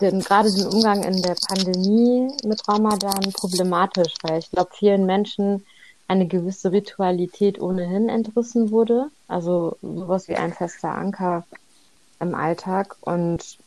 den, 0.00 0.18
gerade 0.20 0.52
den 0.52 0.66
Umgang 0.66 1.04
in 1.04 1.22
der 1.22 1.36
Pandemie 1.48 2.28
mit 2.42 2.68
Ramadan 2.68 3.32
problematisch, 3.32 4.14
weil 4.22 4.40
ich 4.40 4.50
glaube, 4.50 4.70
vielen 4.74 5.06
Menschen 5.06 5.64
eine 6.08 6.26
gewisse 6.26 6.72
Ritualität 6.72 7.60
ohnehin 7.60 8.08
entrissen 8.08 8.72
wurde. 8.72 9.10
Also 9.28 9.76
sowas 9.80 10.26
wie 10.26 10.34
ein 10.34 10.52
fester 10.52 10.92
Anker 10.92 11.44
im 12.18 12.34
Alltag. 12.34 12.96
Und 13.00 13.58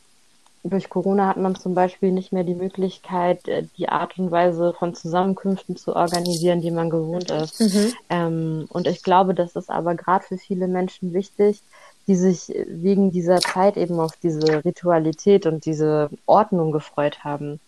durch 0.63 0.89
Corona 0.89 1.27
hat 1.27 1.37
man 1.37 1.55
zum 1.55 1.73
Beispiel 1.73 2.11
nicht 2.11 2.31
mehr 2.31 2.43
die 2.43 2.55
Möglichkeit, 2.55 3.47
äh, 3.47 3.63
die 3.77 3.89
Art 3.89 4.17
und 4.17 4.31
Weise 4.31 4.73
von 4.77 4.93
Zusammenkünften 4.93 5.75
zu 5.75 5.95
organisieren, 5.95 6.61
die 6.61 6.71
man 6.71 6.89
gewohnt 6.89 7.31
ist. 7.31 7.59
Mhm. 7.59 7.93
Ähm, 8.09 8.65
und 8.69 8.87
ich 8.87 9.03
glaube, 9.03 9.33
das 9.33 9.55
ist 9.55 9.69
aber 9.69 9.95
gerade 9.95 10.23
für 10.23 10.37
viele 10.37 10.67
Menschen 10.67 11.13
wichtig, 11.13 11.61
die 12.07 12.15
sich 12.15 12.53
wegen 12.67 13.11
dieser 13.11 13.39
Zeit 13.39 13.77
eben 13.77 13.99
auf 13.99 14.15
diese 14.21 14.65
Ritualität 14.65 15.45
und 15.45 15.65
diese 15.65 16.09
Ordnung 16.25 16.71
gefreut 16.71 17.23
haben 17.23 17.59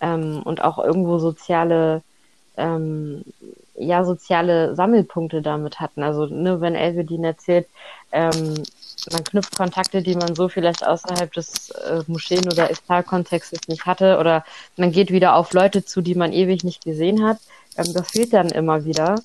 ähm, 0.00 0.42
und 0.44 0.62
auch 0.62 0.78
irgendwo 0.78 1.18
soziale 1.18 2.02
ähm, 2.56 3.24
ja 3.74 4.04
soziale 4.04 4.74
Sammelpunkte 4.74 5.42
damit 5.42 5.80
hatten. 5.80 6.02
Also 6.02 6.26
ne, 6.26 6.60
wenn 6.60 6.74
Elvedin 6.74 7.24
erzählt, 7.24 7.66
ähm, 8.12 8.62
man 9.10 9.24
knüpft 9.24 9.56
Kontakte, 9.56 10.02
die 10.02 10.14
man 10.14 10.34
so 10.34 10.48
vielleicht 10.48 10.86
außerhalb 10.86 11.32
des 11.32 11.70
äh, 11.70 12.02
Moscheen- 12.06 12.50
oder 12.50 12.70
Iftar-Kontextes 12.70 13.68
nicht 13.68 13.86
hatte, 13.86 14.18
oder 14.18 14.44
man 14.76 14.92
geht 14.92 15.10
wieder 15.10 15.36
auf 15.36 15.52
Leute 15.52 15.84
zu, 15.84 16.00
die 16.00 16.14
man 16.14 16.32
ewig 16.32 16.64
nicht 16.64 16.84
gesehen 16.84 17.24
hat. 17.24 17.38
Ähm, 17.76 17.92
das 17.94 18.10
fehlt 18.10 18.32
dann 18.32 18.48
immer 18.48 18.84
wieder. 18.84 19.20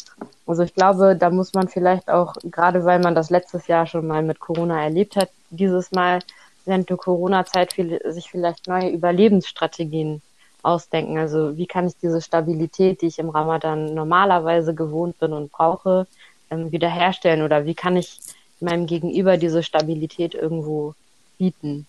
Also 0.47 0.63
ich 0.63 0.73
glaube, 0.73 1.15
da 1.15 1.29
muss 1.29 1.53
man 1.53 1.67
vielleicht 1.67 2.09
auch, 2.09 2.35
gerade 2.43 2.85
weil 2.85 2.99
man 2.99 3.15
das 3.15 3.29
letztes 3.29 3.67
Jahr 3.67 3.87
schon 3.87 4.07
mal 4.07 4.23
mit 4.23 4.39
Corona 4.39 4.83
erlebt 4.83 5.15
hat, 5.15 5.29
dieses 5.49 5.91
Mal 5.91 6.19
während 6.65 6.89
der 6.89 6.97
Corona-Zeit 6.97 7.75
sich 8.05 8.29
vielleicht 8.29 8.67
neue 8.67 8.89
Überlebensstrategien 8.89 10.21
ausdenken. 10.63 11.17
Also 11.17 11.57
wie 11.57 11.67
kann 11.67 11.87
ich 11.87 11.97
diese 12.01 12.21
Stabilität, 12.21 13.01
die 13.01 13.07
ich 13.07 13.19
im 13.19 13.29
Ramadan 13.29 13.93
normalerweise 13.93 14.73
gewohnt 14.73 15.19
bin 15.19 15.33
und 15.33 15.51
brauche, 15.51 16.07
ähm, 16.49 16.71
wiederherstellen 16.71 17.43
oder 17.43 17.65
wie 17.65 17.75
kann 17.75 17.95
ich 17.97 18.19
meinem 18.59 18.85
Gegenüber 18.87 19.37
diese 19.37 19.63
Stabilität 19.63 20.33
irgendwo 20.33 20.93
bieten? 21.37 21.87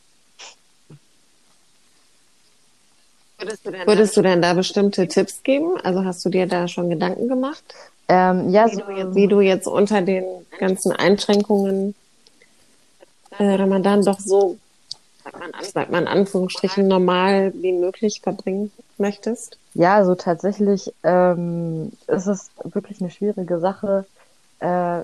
Würdest 3.38 3.66
du, 3.66 3.70
denn 3.70 3.86
Würdest 3.86 4.16
du 4.16 4.22
denn 4.22 4.42
da 4.42 4.54
bestimmte 4.54 5.06
Tipps 5.08 5.42
geben? 5.42 5.76
Also 5.82 6.04
hast 6.04 6.24
du 6.24 6.30
dir 6.30 6.46
da 6.46 6.68
schon 6.68 6.88
Gedanken 6.88 7.28
gemacht? 7.28 7.62
Ähm, 8.08 8.50
ja, 8.50 8.70
wie, 8.70 8.74
so, 8.74 8.80
du 8.80 8.90
jetzt, 8.92 9.14
wie 9.14 9.26
du 9.26 9.40
jetzt 9.40 9.66
unter 9.66 10.00
den 10.00 10.24
ganzen 10.58 10.92
Einschränkungen 10.92 11.94
äh, 13.38 13.44
Ramadan 13.44 14.02
doch 14.02 14.20
so 14.20 14.56
sagt 15.72 15.90
man, 15.90 16.02
in 16.02 16.08
Anführungsstrichen 16.08 16.86
normal 16.86 17.52
wie 17.56 17.72
möglich 17.72 18.20
verbringen 18.20 18.70
möchtest? 18.98 19.58
Ja, 19.74 19.96
also 19.96 20.14
tatsächlich 20.14 20.92
ähm, 21.02 21.92
ist 22.06 22.26
es 22.26 22.50
wirklich 22.62 23.00
eine 23.00 23.10
schwierige 23.10 23.58
Sache. 23.58 24.06
Äh, 24.60 25.02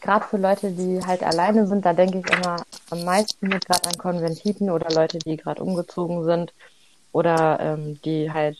gerade 0.00 0.24
für 0.26 0.36
Leute, 0.36 0.70
die 0.70 1.00
halt 1.04 1.22
alleine 1.22 1.66
sind, 1.66 1.84
da 1.84 1.92
denke 1.92 2.18
ich 2.18 2.30
immer 2.32 2.56
am 2.90 3.04
meisten 3.04 3.48
mit 3.48 3.66
gerade 3.66 3.88
an 3.88 3.98
Konventiten 3.98 4.70
oder 4.70 4.90
Leute, 4.94 5.18
die 5.18 5.36
gerade 5.36 5.62
umgezogen 5.62 6.24
sind 6.24 6.52
oder 7.12 7.58
ähm, 7.60 8.00
die 8.04 8.32
halt 8.32 8.58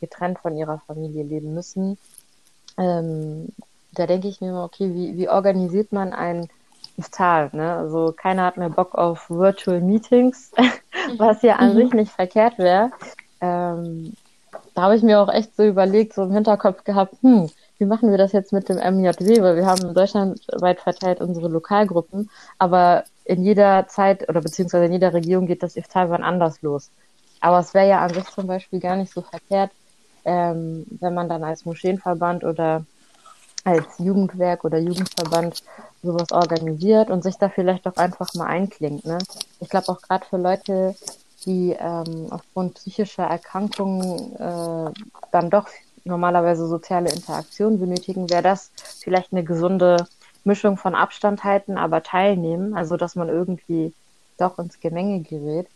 getrennt 0.00 0.38
von 0.38 0.56
ihrer 0.56 0.80
Familie 0.86 1.24
leben 1.24 1.54
müssen. 1.54 1.98
Ähm, 2.78 3.48
da 3.92 4.06
denke 4.06 4.28
ich 4.28 4.40
mir 4.40 4.50
immer, 4.50 4.64
okay, 4.64 4.92
wie, 4.94 5.16
wie 5.16 5.28
organisiert 5.28 5.92
man 5.92 6.12
ein 6.12 6.48
Iftar, 6.96 7.50
ne? 7.52 7.74
Also 7.76 8.14
keiner 8.16 8.44
hat 8.44 8.56
mehr 8.56 8.70
Bock 8.70 8.94
auf 8.94 9.28
Virtual 9.30 9.80
Meetings, 9.80 10.52
was 11.16 11.42
ja 11.42 11.56
an 11.56 11.74
mhm. 11.74 11.76
sich 11.76 11.92
nicht 11.92 12.12
verkehrt 12.12 12.58
wäre. 12.58 12.90
Ähm, 13.40 14.14
da 14.74 14.82
habe 14.82 14.96
ich 14.96 15.02
mir 15.02 15.20
auch 15.20 15.32
echt 15.32 15.56
so 15.56 15.64
überlegt, 15.64 16.14
so 16.14 16.22
im 16.22 16.32
Hinterkopf 16.32 16.84
gehabt, 16.84 17.14
hm, 17.22 17.50
wie 17.80 17.86
machen 17.86 18.10
wir 18.10 18.18
das 18.18 18.32
jetzt 18.32 18.52
mit 18.52 18.68
dem 18.68 18.76
MJW? 18.76 19.40
Weil 19.42 19.56
wir 19.56 19.66
haben 19.66 19.88
in 19.88 19.94
Deutschland 19.94 20.40
weit 20.60 20.80
verteilt 20.80 21.20
unsere 21.20 21.48
Lokalgruppen, 21.48 22.28
aber 22.58 23.04
in 23.24 23.42
jeder 23.42 23.88
Zeit 23.88 24.28
oder 24.28 24.42
beziehungsweise 24.42 24.84
in 24.84 24.92
jeder 24.92 25.14
Region 25.14 25.46
geht 25.46 25.62
das 25.62 25.76
Iftar 25.76 26.10
wann 26.10 26.22
anders 26.22 26.60
los. 26.60 26.90
Aber 27.40 27.58
es 27.58 27.72
wäre 27.72 27.88
ja 27.88 28.00
an 28.00 28.12
sich 28.12 28.24
zum 28.24 28.46
Beispiel 28.46 28.80
gar 28.80 28.96
nicht 28.96 29.12
so 29.12 29.22
verkehrt, 29.22 29.70
ähm, 30.26 30.84
wenn 31.00 31.14
man 31.14 31.30
dann 31.30 31.42
als 31.42 31.64
Moscheenverband 31.64 32.44
oder 32.44 32.84
als 33.64 33.86
Jugendwerk 33.98 34.64
oder 34.64 34.78
Jugendverband 34.78 35.62
sowas 36.02 36.32
organisiert 36.32 37.10
und 37.10 37.22
sich 37.22 37.36
da 37.36 37.48
vielleicht 37.48 37.86
auch 37.86 37.96
einfach 37.96 38.34
mal 38.34 38.46
einklingt. 38.46 39.06
Ne? 39.06 39.18
Ich 39.60 39.70
glaube 39.70 39.88
auch 39.88 40.02
gerade 40.02 40.26
für 40.26 40.36
Leute, 40.36 40.94
die 41.46 41.74
ähm, 41.78 42.26
aufgrund 42.30 42.74
psychischer 42.74 43.24
Erkrankungen 43.24 44.36
äh, 44.36 44.92
dann 45.32 45.48
doch 45.50 45.68
normalerweise 46.04 46.66
soziale 46.66 47.10
Interaktion 47.10 47.78
benötigen, 47.78 48.30
wäre 48.30 48.42
das 48.42 48.72
vielleicht 49.00 49.32
eine 49.32 49.44
gesunde 49.44 50.06
Mischung 50.44 50.76
von 50.76 50.94
Abstand 50.94 51.44
halten, 51.44 51.76
aber 51.78 52.02
teilnehmen, 52.02 52.74
also 52.74 52.96
dass 52.96 53.14
man 53.16 53.28
irgendwie 53.28 53.94
doch 54.38 54.58
ins 54.58 54.80
Gemenge 54.80 55.22
gerät. 55.22 55.68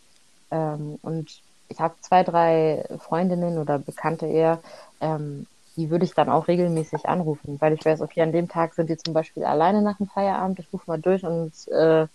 Ähm, 0.51 0.97
und 1.01 1.41
ich 1.67 1.79
habe 1.79 1.95
zwei, 2.01 2.23
drei 2.23 2.85
Freundinnen 2.99 3.57
oder 3.57 3.79
Bekannte 3.79 4.27
eher, 4.27 4.61
ähm, 5.01 5.47
die 5.75 5.89
würde 5.89 6.05
ich 6.05 6.13
dann 6.13 6.29
auch 6.29 6.47
regelmäßig 6.47 7.07
anrufen, 7.07 7.59
weil 7.59 7.73
ich 7.73 7.85
weiß, 7.85 8.01
okay, 8.01 8.21
an 8.21 8.31
dem 8.31 8.47
Tag 8.47 8.73
sind 8.75 8.89
die 8.89 8.97
zum 8.97 9.13
Beispiel 9.13 9.43
alleine 9.43 9.81
nach 9.81 9.97
dem 9.97 10.07
Feierabend, 10.07 10.59
ich 10.59 10.71
rufe 10.73 10.85
mal 10.87 11.01
durch 11.01 11.23
und 11.25 11.53
äh, 11.69 12.07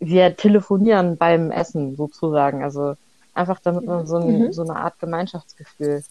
wir 0.00 0.36
telefonieren 0.36 1.16
beim 1.18 1.50
Essen 1.50 1.96
sozusagen. 1.96 2.62
Also 2.64 2.94
einfach 3.34 3.60
damit 3.60 3.86
man 3.86 4.06
so, 4.06 4.16
ein, 4.16 4.46
Mhm. 4.46 4.52
so 4.52 4.62
eine 4.62 4.76
Art 4.76 4.98
Gemeinschaftsgefühl 4.98 6.04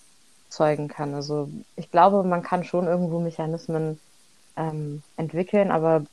zeugen 0.49 0.87
kann. 0.87 1.13
Also 1.13 1.49
ich 1.75 1.91
glaube, 1.91 2.23
man 2.23 2.43
kann 2.43 2.63
schon 2.63 2.87
irgendwo 2.87 3.19
Mechanismen 3.19 3.99
ähm, 4.55 5.03
entwickeln, 5.17 5.71
aber 5.71 6.03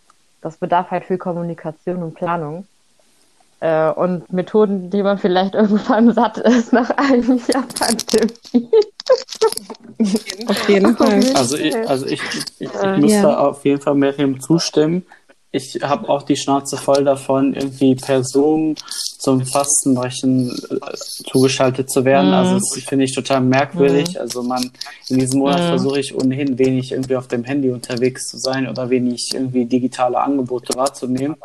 das 0.40 0.56
bedarf 0.58 0.90
halt 0.90 1.04
viel 1.04 1.18
Kommunikation 1.18 2.02
und 2.02 2.14
Planung. 2.14 2.66
Äh, 3.60 3.90
und 3.90 4.30
Methoden, 4.32 4.90
die 4.90 5.02
man 5.02 5.18
vielleicht 5.18 5.54
irgendwann 5.60 6.12
satt 6.12 6.38
ist 6.38 6.72
nach 6.72 6.90
einem 6.90 7.40
Jahr 7.48 7.64
Pandemie. 7.78 8.70
Auf 10.46 10.68
jeden 10.68 10.96
Fall. 10.96 11.24
Also 11.34 11.56
ich, 11.56 11.74
also 11.88 12.06
ich, 12.06 12.20
ich, 12.34 12.44
ich 12.60 12.74
Äh, 12.74 12.98
muss 12.98 13.12
ja. 13.12 13.22
da 13.22 13.38
auf 13.38 13.64
jeden 13.64 13.80
Fall 13.80 13.94
Miriam 13.94 14.40
zustimmen. 14.40 15.06
Ich 15.56 15.78
habe 15.82 16.08
auch 16.08 16.22
die 16.22 16.36
Schnauze 16.36 16.76
voll 16.76 17.04
davon, 17.04 17.54
irgendwie 17.54 17.94
per 17.94 18.24
Zoom 18.24 18.74
zum 19.18 19.46
Fastenbrechen 19.46 20.50
äh, 20.50 20.96
zugeschaltet 21.30 21.88
zu 21.90 22.04
werden. 22.04 22.28
Mhm. 22.28 22.34
Also 22.34 22.54
das 22.54 22.84
finde 22.88 23.04
ich 23.04 23.14
total 23.14 23.40
merkwürdig. 23.40 24.20
Also 24.20 24.42
man, 24.42 24.72
in 25.08 25.20
diesem 25.20 25.38
Monat 25.38 25.60
Mhm. 25.60 25.68
versuche 25.68 26.00
ich 26.00 26.12
ohnehin 26.12 26.58
wenig 26.58 26.90
irgendwie 26.90 27.14
auf 27.14 27.28
dem 27.28 27.44
Handy 27.44 27.70
unterwegs 27.70 28.26
zu 28.26 28.38
sein 28.38 28.68
oder 28.68 28.90
wenig 28.90 29.30
irgendwie 29.32 29.64
digitale 29.64 30.18
Angebote 30.18 30.76
wahrzunehmen. 30.76 31.36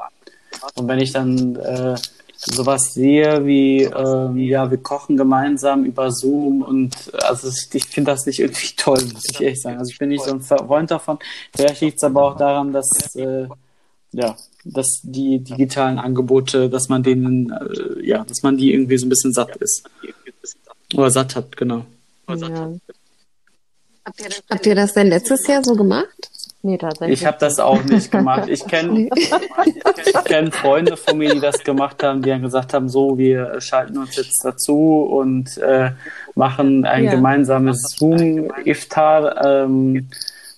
Und 0.74 0.88
wenn 0.88 1.00
ich 1.00 1.12
dann 1.12 1.56
äh, 1.58 1.96
sowas 2.36 2.94
sehe 2.96 3.46
wie, 3.46 3.84
ähm, 3.84 4.38
ja, 4.38 4.72
wir 4.72 4.80
kochen 4.80 5.18
gemeinsam 5.18 5.86
über 5.86 6.10
Zoom 6.12 6.64
und 6.64 6.96
also 7.22 7.48
ich, 7.50 7.68
ich 7.76 7.86
finde 7.86 8.12
das 8.12 8.26
nicht 8.26 8.40
irgendwie 8.40 8.74
toll, 8.78 9.04
muss 9.14 9.30
ich 9.30 9.40
ehrlich 9.40 9.62
sagen. 9.62 9.78
Also 9.78 9.92
ich 9.92 10.00
bin 10.00 10.10
nicht 10.10 10.24
so 10.24 10.32
ein 10.32 10.42
Freund 10.42 10.90
davon. 10.90 11.20
Vielleicht 11.56 11.82
liegt 11.82 11.98
es 11.98 12.04
aber 12.04 12.24
auch 12.24 12.38
daran, 12.38 12.74
dass 12.74 13.16
äh, 13.16 13.48
ja, 14.12 14.36
dass 14.66 15.00
die 15.04 15.40
digitalen 15.40 16.00
Angebote, 16.00 16.70
dass 16.70 16.90
man 16.90 17.04
denen, 17.04 17.52
äh, 17.52 18.06
ja, 18.06 18.24
dass 18.24 18.44
man 18.44 18.58
die 18.58 18.74
irgendwie 18.74 18.98
so 18.98 19.06
ein 19.06 19.10
bisschen 19.10 19.34
satt 19.34 19.56
ist. 19.58 19.84
Oder 20.96 21.12
satt 21.12 21.36
hat, 21.36 21.56
genau. 21.56 21.86
Ja. 22.28 22.72
Habt 24.50 24.66
ihr 24.66 24.76
das 24.76 24.94
denn 24.94 25.08
letztes 25.08 25.46
Jahr 25.48 25.64
so 25.64 25.76
gemacht? 25.76 26.30
Nee, 26.62 26.78
tatsächlich. 26.78 27.22
Ich 27.22 27.26
habe 27.26 27.38
das 27.40 27.58
auch 27.60 27.84
nicht 27.86 28.12
gemacht. 28.12 28.50
Ich 28.50 28.66
kenne 28.68 29.08
ich 29.16 30.14
kenn 30.26 30.52
Freunde 30.52 30.98
von 30.98 31.18
mir, 31.18 31.34
die 31.34 31.40
das 31.40 31.64
gemacht 31.64 32.04
haben, 32.04 32.22
die 32.22 32.30
dann 32.30 32.42
gesagt 32.42 32.74
haben, 32.74 32.90
so, 32.90 33.18
wir 33.18 33.62
schalten 33.62 33.98
uns 33.98 34.18
jetzt 34.18 34.44
dazu 34.44 35.04
und 35.04 35.58
äh, 35.60 35.92
machen 36.36 36.84
ein 36.86 37.06
Ja. 37.06 37.12
gemeinsames 37.12 37.96
Zoom-Iftar, 37.98 39.64
ähm, 39.64 40.10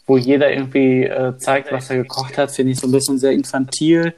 wo 0.05 0.17
jeder 0.17 0.51
irgendwie 0.51 1.03
äh, 1.03 1.37
zeigt, 1.37 1.71
was 1.71 1.89
er 1.89 1.97
gekocht 1.97 2.37
hat. 2.37 2.51
Finde 2.51 2.73
ich 2.73 2.79
so 2.79 2.87
ein 2.87 2.91
bisschen 2.91 3.17
sehr 3.17 3.31
infantil. 3.31 4.13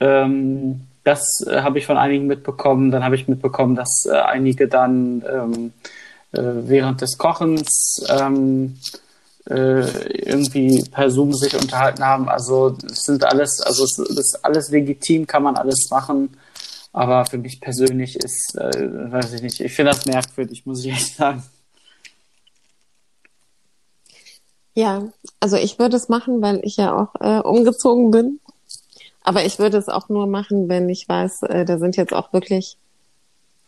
Ähm, 0.00 0.82
das 1.04 1.44
äh, 1.46 1.62
habe 1.62 1.78
ich 1.78 1.86
von 1.86 1.96
einigen 1.96 2.26
mitbekommen. 2.26 2.90
Dann 2.90 3.04
habe 3.04 3.16
ich 3.16 3.28
mitbekommen, 3.28 3.74
dass 3.74 4.04
äh, 4.06 4.12
einige 4.16 4.68
dann 4.68 5.24
ähm, 5.30 5.72
äh, 6.32 6.40
während 6.68 7.00
des 7.00 7.18
Kochens 7.18 8.04
ähm, 8.08 8.76
äh, 9.48 9.82
irgendwie 10.24 10.84
per 10.90 11.10
Zoom 11.10 11.34
sich 11.34 11.54
unterhalten 11.54 12.04
haben. 12.04 12.28
Also 12.28 12.76
es 12.90 13.02
sind 13.02 13.24
alles, 13.24 13.60
also 13.60 13.84
es 13.84 13.98
ist 13.98 14.38
alles 14.42 14.70
legitim, 14.70 15.26
kann 15.26 15.42
man 15.42 15.56
alles 15.56 15.88
machen. 15.90 16.30
Aber 16.92 17.24
für 17.24 17.38
mich 17.38 17.60
persönlich 17.60 18.16
ist, 18.16 18.54
äh, 18.56 19.12
weiß 19.12 19.32
ich 19.32 19.42
nicht, 19.42 19.60
ich 19.60 19.72
finde 19.72 19.92
das 19.92 20.06
merkwürdig, 20.06 20.66
muss 20.66 20.84
ich 20.84 20.92
echt 20.92 21.16
sagen. 21.16 21.42
Ja, 24.74 25.08
also 25.40 25.56
ich 25.56 25.78
würde 25.78 25.96
es 25.96 26.08
machen, 26.08 26.40
weil 26.40 26.60
ich 26.62 26.76
ja 26.76 26.96
auch 26.96 27.14
äh, 27.20 27.40
umgezogen 27.40 28.10
bin. 28.10 28.40
Aber 29.22 29.44
ich 29.44 29.58
würde 29.58 29.76
es 29.76 29.88
auch 29.88 30.08
nur 30.08 30.26
machen, 30.26 30.68
wenn 30.68 30.88
ich 30.88 31.08
weiß, 31.08 31.42
äh, 31.44 31.64
da 31.64 31.78
sind 31.78 31.96
jetzt 31.96 32.12
auch 32.12 32.32
wirklich 32.32 32.76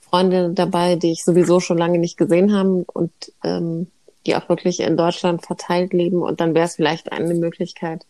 Freunde 0.00 0.50
dabei, 0.50 0.96
die 0.96 1.12
ich 1.12 1.24
sowieso 1.24 1.60
schon 1.60 1.78
lange 1.78 1.98
nicht 1.98 2.16
gesehen 2.16 2.56
habe 2.56 2.84
und 2.92 3.12
ähm, 3.44 3.88
die 4.26 4.34
auch 4.36 4.48
wirklich 4.48 4.80
in 4.80 4.96
Deutschland 4.96 5.44
verteilt 5.44 5.92
leben. 5.92 6.22
Und 6.22 6.40
dann 6.40 6.54
wäre 6.54 6.66
es 6.66 6.76
vielleicht 6.76 7.12
eine 7.12 7.34
Möglichkeit, 7.34 8.04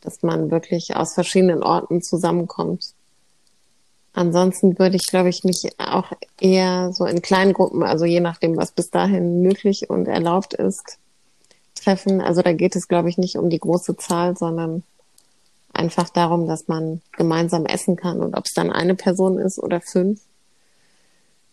dass 0.00 0.22
man 0.22 0.50
wirklich 0.50 0.96
aus 0.96 1.14
verschiedenen 1.14 1.62
Orten 1.62 2.02
zusammenkommt. 2.02 2.92
Ansonsten 4.12 4.78
würde 4.78 4.96
ich, 4.96 5.06
glaube 5.06 5.28
ich, 5.28 5.42
mich 5.44 5.68
auch 5.78 6.12
eher 6.40 6.92
so 6.92 7.04
in 7.04 7.20
kleinen 7.20 7.52
Gruppen, 7.52 7.82
also 7.82 8.04
je 8.04 8.20
nachdem, 8.20 8.56
was 8.56 8.70
bis 8.70 8.90
dahin 8.90 9.42
möglich 9.42 9.90
und 9.90 10.06
erlaubt 10.06 10.54
ist, 10.54 10.98
treffen. 11.84 12.20
Also 12.20 12.42
da 12.42 12.52
geht 12.52 12.76
es, 12.76 12.88
glaube 12.88 13.08
ich, 13.08 13.18
nicht 13.18 13.36
um 13.36 13.50
die 13.50 13.58
große 13.58 13.96
Zahl, 13.96 14.36
sondern 14.36 14.82
einfach 15.72 16.08
darum, 16.08 16.46
dass 16.46 16.68
man 16.68 17.02
gemeinsam 17.12 17.66
essen 17.66 17.96
kann 17.96 18.20
und 18.20 18.34
ob 18.36 18.46
es 18.46 18.54
dann 18.54 18.70
eine 18.70 18.94
Person 18.94 19.38
ist 19.38 19.58
oder 19.58 19.80
fünf. 19.80 20.20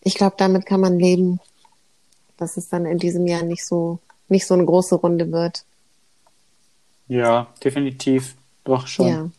Ich 0.01 0.15
glaube, 0.15 0.35
damit 0.37 0.65
kann 0.65 0.79
man 0.79 0.97
leben, 0.97 1.39
dass 2.37 2.57
es 2.57 2.69
dann 2.69 2.85
in 2.85 2.97
diesem 2.97 3.27
Jahr 3.27 3.43
nicht 3.43 3.65
so 3.65 3.99
nicht 4.31 4.47
so 4.47 4.53
eine 4.53 4.65
große 4.65 4.95
Runde 4.95 5.31
wird. 5.31 5.65
Ja, 7.07 7.47
definitiv. 7.63 8.35
Doch 8.63 8.87
schon. 8.87 9.07
Ja. 9.07 9.29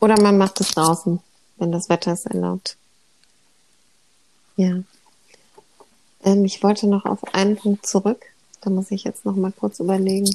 Oder 0.00 0.20
man 0.22 0.38
macht 0.38 0.60
es 0.60 0.70
draußen, 0.70 1.20
wenn 1.56 1.72
das 1.72 1.88
Wetter 1.88 2.12
es 2.12 2.24
erlaubt. 2.26 2.76
Ja. 4.56 4.82
Ähm, 6.24 6.44
ich 6.44 6.62
wollte 6.62 6.86
noch 6.86 7.04
auf 7.04 7.34
einen 7.34 7.56
Punkt 7.56 7.86
zurück. 7.86 8.24
Da 8.60 8.70
muss 8.70 8.90
ich 8.90 9.04
jetzt 9.04 9.24
noch 9.24 9.36
mal 9.36 9.52
kurz 9.52 9.80
überlegen. 9.80 10.28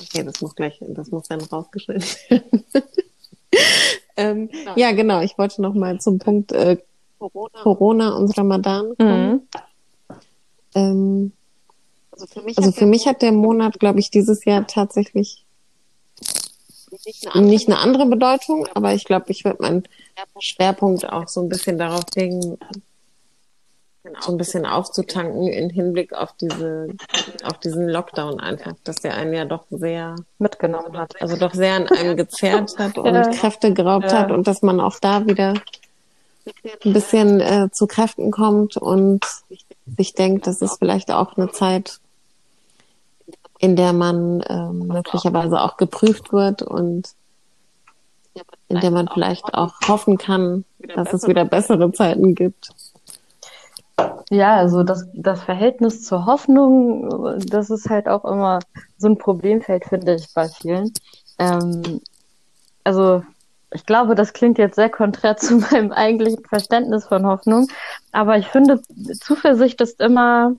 Okay, 0.00 0.24
das 0.24 0.40
muss 0.40 0.54
gleich, 0.54 0.78
das 0.80 1.10
muss 1.10 1.28
dann 1.28 1.40
rausgeschnitten 1.40 2.04
werden. 2.28 2.64
ähm, 4.16 4.50
ja, 4.76 4.92
genau. 4.92 5.20
Ich 5.20 5.36
wollte 5.38 5.62
noch 5.62 5.74
mal 5.74 6.00
zum 6.00 6.18
Punkt 6.18 6.52
äh, 6.52 6.78
Corona 7.18 8.16
und 8.16 8.36
Ramadan 8.36 8.96
kommen. 8.96 9.32
Mhm. 9.32 9.48
Ähm, 10.74 11.32
Also 12.10 12.26
für 12.26 12.42
mich, 12.42 12.58
also 12.58 12.68
hat 12.68 12.74
für 12.74 12.80
der 12.80 12.88
mich 12.88 13.06
hat 13.06 13.22
der 13.22 13.32
Monat, 13.32 13.78
glaube 13.80 14.00
ich, 14.00 14.10
dieses 14.10 14.44
Jahr 14.44 14.66
tatsächlich 14.66 15.43
nicht 17.04 17.26
eine 17.26 17.34
andere 17.34 17.50
nicht 17.50 17.68
eine 17.68 17.78
andere 17.78 18.06
Bedeutung, 18.06 18.66
aber 18.74 18.94
ich 18.94 19.04
glaube, 19.04 19.26
ich 19.28 19.44
würde 19.44 19.62
meinen 19.62 19.84
Schwerpunkt 20.38 21.08
auch 21.10 21.28
so 21.28 21.40
ein 21.42 21.48
bisschen 21.48 21.78
darauf 21.78 22.04
legen, 22.14 22.58
so 24.20 24.32
ein 24.32 24.36
bisschen 24.38 24.66
aufzutanken 24.66 25.48
in 25.48 25.70
Hinblick 25.70 26.12
auf 26.12 26.34
diese, 26.38 26.88
auf 27.42 27.58
diesen 27.60 27.88
Lockdown 27.88 28.38
einfach, 28.38 28.74
dass 28.84 28.96
der 28.96 29.14
einen 29.14 29.32
ja 29.32 29.44
doch 29.46 29.64
sehr, 29.70 30.14
mitgenommen 30.38 30.96
hat. 30.98 31.20
also 31.22 31.36
doch 31.36 31.54
sehr 31.54 31.74
an 31.74 31.88
einem 31.88 32.16
gezerrt 32.16 32.74
hat 32.78 32.98
und 32.98 33.14
Ja. 33.14 33.22
Kräfte 33.30 33.72
geraubt 33.72 34.12
Ja. 34.12 34.20
hat 34.20 34.30
und 34.30 34.46
dass 34.46 34.60
man 34.62 34.78
auch 34.80 34.98
da 35.00 35.26
wieder 35.26 35.54
ein 36.84 36.92
bisschen 36.92 37.40
äh, 37.40 37.70
zu 37.72 37.86
Kräften 37.86 38.30
kommt 38.30 38.76
und 38.76 39.24
sich 39.96 40.12
denkt, 40.12 40.46
das 40.46 40.60
ist 40.60 40.78
vielleicht 40.78 41.10
auch 41.10 41.36
eine 41.38 41.50
Zeit, 41.52 42.00
in 43.64 43.76
der 43.76 43.94
man 43.94 44.44
ähm, 44.46 44.88
möglicherweise 44.88 45.58
auch 45.58 45.78
geprüft 45.78 46.34
wird 46.34 46.60
und 46.60 47.08
in 48.68 48.80
der 48.80 48.90
man 48.90 49.08
vielleicht 49.08 49.54
auch 49.54 49.72
hoffen 49.88 50.18
kann, 50.18 50.66
dass 50.94 51.14
es 51.14 51.26
wieder 51.26 51.46
bessere 51.46 51.90
Zeiten 51.92 52.34
gibt. 52.34 52.68
Ja, 54.28 54.56
also 54.56 54.82
das, 54.82 55.06
das 55.14 55.42
Verhältnis 55.42 56.04
zur 56.04 56.26
Hoffnung, 56.26 57.38
das 57.46 57.70
ist 57.70 57.88
halt 57.88 58.06
auch 58.06 58.26
immer 58.26 58.58
so 58.98 59.08
ein 59.08 59.16
Problemfeld, 59.16 59.86
finde 59.86 60.16
ich, 60.16 60.26
bei 60.34 60.46
vielen. 60.48 60.92
Ähm, 61.38 62.02
also 62.82 63.22
ich 63.72 63.86
glaube, 63.86 64.14
das 64.14 64.34
klingt 64.34 64.58
jetzt 64.58 64.74
sehr 64.74 64.90
konträr 64.90 65.36
zu 65.38 65.56
meinem 65.56 65.90
eigentlichen 65.90 66.44
Verständnis 66.44 67.06
von 67.06 67.24
Hoffnung, 67.24 67.68
aber 68.12 68.36
ich 68.36 68.48
finde, 68.48 68.82
Zuversicht 69.22 69.80
ist 69.80 70.02
immer 70.02 70.54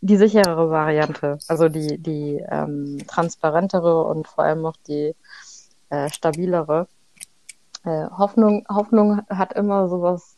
die 0.00 0.16
sicherere 0.16 0.70
Variante, 0.70 1.38
also 1.48 1.68
die, 1.68 1.98
die 1.98 2.44
ähm, 2.48 2.98
transparentere 3.06 4.04
und 4.04 4.28
vor 4.28 4.44
allem 4.44 4.64
auch 4.66 4.76
die 4.86 5.14
äh, 5.90 6.10
stabilere. 6.10 6.86
Äh, 7.84 8.06
Hoffnung, 8.16 8.64
Hoffnung 8.68 9.22
hat 9.28 9.52
immer 9.54 9.88
sowas, 9.88 10.36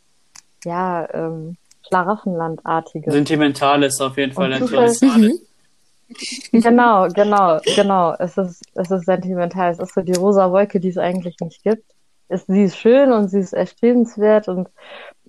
ja, 0.64 1.08
ähm, 1.12 1.56
Schlaraffenlandartiges. 1.86 3.12
Sentimental 3.12 3.82
ist 3.82 4.00
auf 4.00 4.16
jeden 4.16 4.32
Fall 4.32 4.52
etwas. 4.52 4.98
Zufall- 5.00 5.38
Genau, 6.52 7.08
genau, 7.08 7.60
genau. 7.76 8.14
Es 8.18 8.38
ist, 8.38 8.62
es 8.74 8.90
ist 8.90 9.04
sentimental. 9.04 9.70
Es 9.70 9.78
ist 9.78 9.94
so 9.94 10.00
die 10.00 10.14
rosa 10.14 10.50
Wolke, 10.50 10.80
die 10.80 10.88
es 10.88 10.96
eigentlich 10.96 11.36
nicht 11.40 11.62
gibt. 11.62 11.84
Es, 12.28 12.46
sie 12.46 12.64
ist 12.64 12.76
schön 12.78 13.12
und 13.12 13.28
sie 13.28 13.40
ist 13.40 13.52
erstrebenswert 13.52 14.48
und 14.48 14.68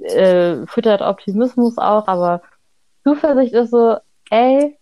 äh, 0.02 0.66
füttert 0.68 1.02
Optimismus 1.02 1.78
auch, 1.78 2.08
aber 2.08 2.42
Zuversicht 3.04 3.54
ist 3.54 3.72
so, 3.72 3.98
ey, 4.30 4.78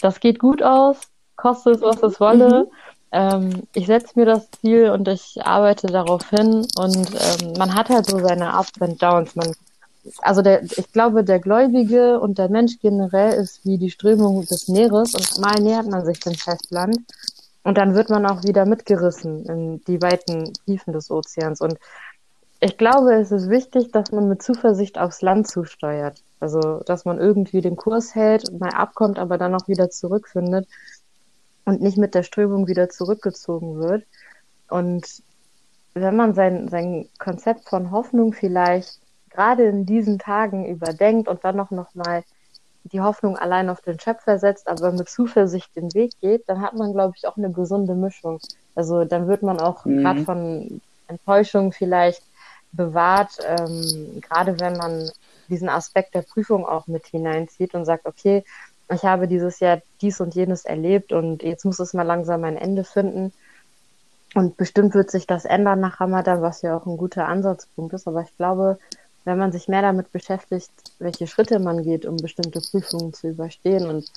das 0.00 0.20
geht 0.20 0.38
gut 0.38 0.62
aus, 0.62 0.96
koste 1.36 1.70
es, 1.70 1.80
was 1.80 2.02
es 2.02 2.20
wolle. 2.20 2.68
Ähm, 3.12 3.64
ich 3.74 3.86
setze 3.86 4.18
mir 4.18 4.26
das 4.26 4.50
Ziel 4.50 4.90
und 4.90 5.06
ich 5.08 5.38
arbeite 5.44 5.86
darauf 5.86 6.28
hin 6.30 6.66
und 6.76 6.96
ähm, 6.96 7.52
man 7.58 7.74
hat 7.74 7.90
halt 7.90 8.06
so 8.06 8.18
seine 8.18 8.58
Ups 8.58 8.72
und 8.80 9.02
Downs. 9.02 9.36
Man 9.36 9.52
also 10.20 10.42
der, 10.42 10.62
ich 10.64 10.92
glaube, 10.92 11.24
der 11.24 11.38
Gläubige 11.38 12.18
und 12.18 12.38
der 12.38 12.48
Mensch 12.48 12.78
generell 12.80 13.34
ist 13.34 13.64
wie 13.64 13.78
die 13.78 13.90
Strömung 13.90 14.44
des 14.46 14.68
Meeres 14.68 15.14
und 15.14 15.40
mal 15.40 15.60
nähert 15.60 15.86
man 15.86 16.04
sich 16.04 16.18
dem 16.20 16.34
Festland 16.34 16.98
und 17.62 17.78
dann 17.78 17.94
wird 17.94 18.10
man 18.10 18.26
auch 18.26 18.42
wieder 18.42 18.66
mitgerissen 18.66 19.44
in 19.46 19.84
die 19.84 20.02
weiten 20.02 20.52
Tiefen 20.66 20.92
des 20.92 21.10
Ozeans. 21.10 21.60
Und 21.60 21.78
ich 22.60 22.76
glaube, 22.76 23.14
es 23.14 23.30
ist 23.30 23.48
wichtig, 23.48 23.92
dass 23.92 24.10
man 24.12 24.28
mit 24.28 24.42
Zuversicht 24.42 24.98
aufs 24.98 25.22
Land 25.22 25.48
zusteuert. 25.48 26.22
Also, 26.42 26.82
dass 26.86 27.04
man 27.04 27.18
irgendwie 27.18 27.60
den 27.60 27.76
Kurs 27.76 28.16
hält, 28.16 28.58
mal 28.58 28.70
abkommt, 28.70 29.18
aber 29.18 29.38
dann 29.38 29.54
auch 29.54 29.68
wieder 29.68 29.90
zurückfindet 29.90 30.66
und 31.64 31.80
nicht 31.80 31.96
mit 31.96 32.16
der 32.16 32.24
Strömung 32.24 32.66
wieder 32.66 32.88
zurückgezogen 32.88 33.78
wird. 33.78 34.04
Und 34.68 35.22
wenn 35.94 36.16
man 36.16 36.34
sein, 36.34 36.66
sein 36.68 37.08
Konzept 37.20 37.68
von 37.68 37.92
Hoffnung 37.92 38.32
vielleicht 38.32 38.98
gerade 39.30 39.64
in 39.66 39.86
diesen 39.86 40.18
Tagen 40.18 40.66
überdenkt 40.66 41.28
und 41.28 41.44
dann 41.44 41.56
noch, 41.56 41.70
noch 41.70 41.94
mal 41.94 42.24
die 42.84 43.00
Hoffnung 43.00 43.38
allein 43.38 43.70
auf 43.70 43.80
den 43.80 44.00
Schöpfer 44.00 44.40
setzt, 44.40 44.66
aber 44.66 44.90
mit 44.90 45.08
Zuversicht 45.08 45.76
den 45.76 45.94
Weg 45.94 46.12
geht, 46.20 46.48
dann 46.48 46.60
hat 46.60 46.74
man, 46.74 46.92
glaube 46.92 47.14
ich, 47.16 47.28
auch 47.28 47.36
eine 47.36 47.52
gesunde 47.52 47.94
Mischung. 47.94 48.40
Also 48.74 49.04
dann 49.04 49.28
wird 49.28 49.44
man 49.44 49.60
auch 49.60 49.84
mhm. 49.84 49.98
gerade 49.98 50.24
von 50.24 50.80
Enttäuschung 51.06 51.70
vielleicht 51.70 52.24
bewahrt, 52.72 53.38
ähm, 53.46 54.20
gerade 54.22 54.58
wenn 54.58 54.76
man 54.76 55.08
diesen 55.52 55.68
Aspekt 55.68 56.14
der 56.14 56.22
Prüfung 56.22 56.66
auch 56.66 56.88
mit 56.88 57.06
hineinzieht 57.06 57.74
und 57.74 57.84
sagt, 57.84 58.06
okay, 58.06 58.42
ich 58.92 59.04
habe 59.04 59.28
dieses 59.28 59.60
Jahr 59.60 59.80
dies 60.00 60.20
und 60.20 60.34
jenes 60.34 60.64
erlebt 60.64 61.12
und 61.12 61.42
jetzt 61.42 61.64
muss 61.64 61.78
es 61.78 61.94
mal 61.94 62.02
langsam 62.02 62.42
ein 62.44 62.56
Ende 62.56 62.84
finden. 62.84 63.32
Und 64.34 64.56
bestimmt 64.56 64.94
wird 64.94 65.10
sich 65.10 65.26
das 65.26 65.44
ändern 65.44 65.80
nach 65.80 66.00
Ramadan, 66.00 66.40
was 66.40 66.62
ja 66.62 66.76
auch 66.76 66.86
ein 66.86 66.96
guter 66.96 67.28
Ansatzpunkt 67.28 67.92
ist. 67.92 68.08
Aber 68.08 68.22
ich 68.22 68.34
glaube, 68.36 68.78
wenn 69.24 69.38
man 69.38 69.52
sich 69.52 69.68
mehr 69.68 69.82
damit 69.82 70.10
beschäftigt, 70.10 70.70
welche 70.98 71.26
Schritte 71.26 71.58
man 71.58 71.82
geht, 71.84 72.06
um 72.06 72.16
bestimmte 72.16 72.60
Prüfungen 72.60 73.12
zu 73.12 73.28
überstehen 73.28 73.86
und 73.86 74.10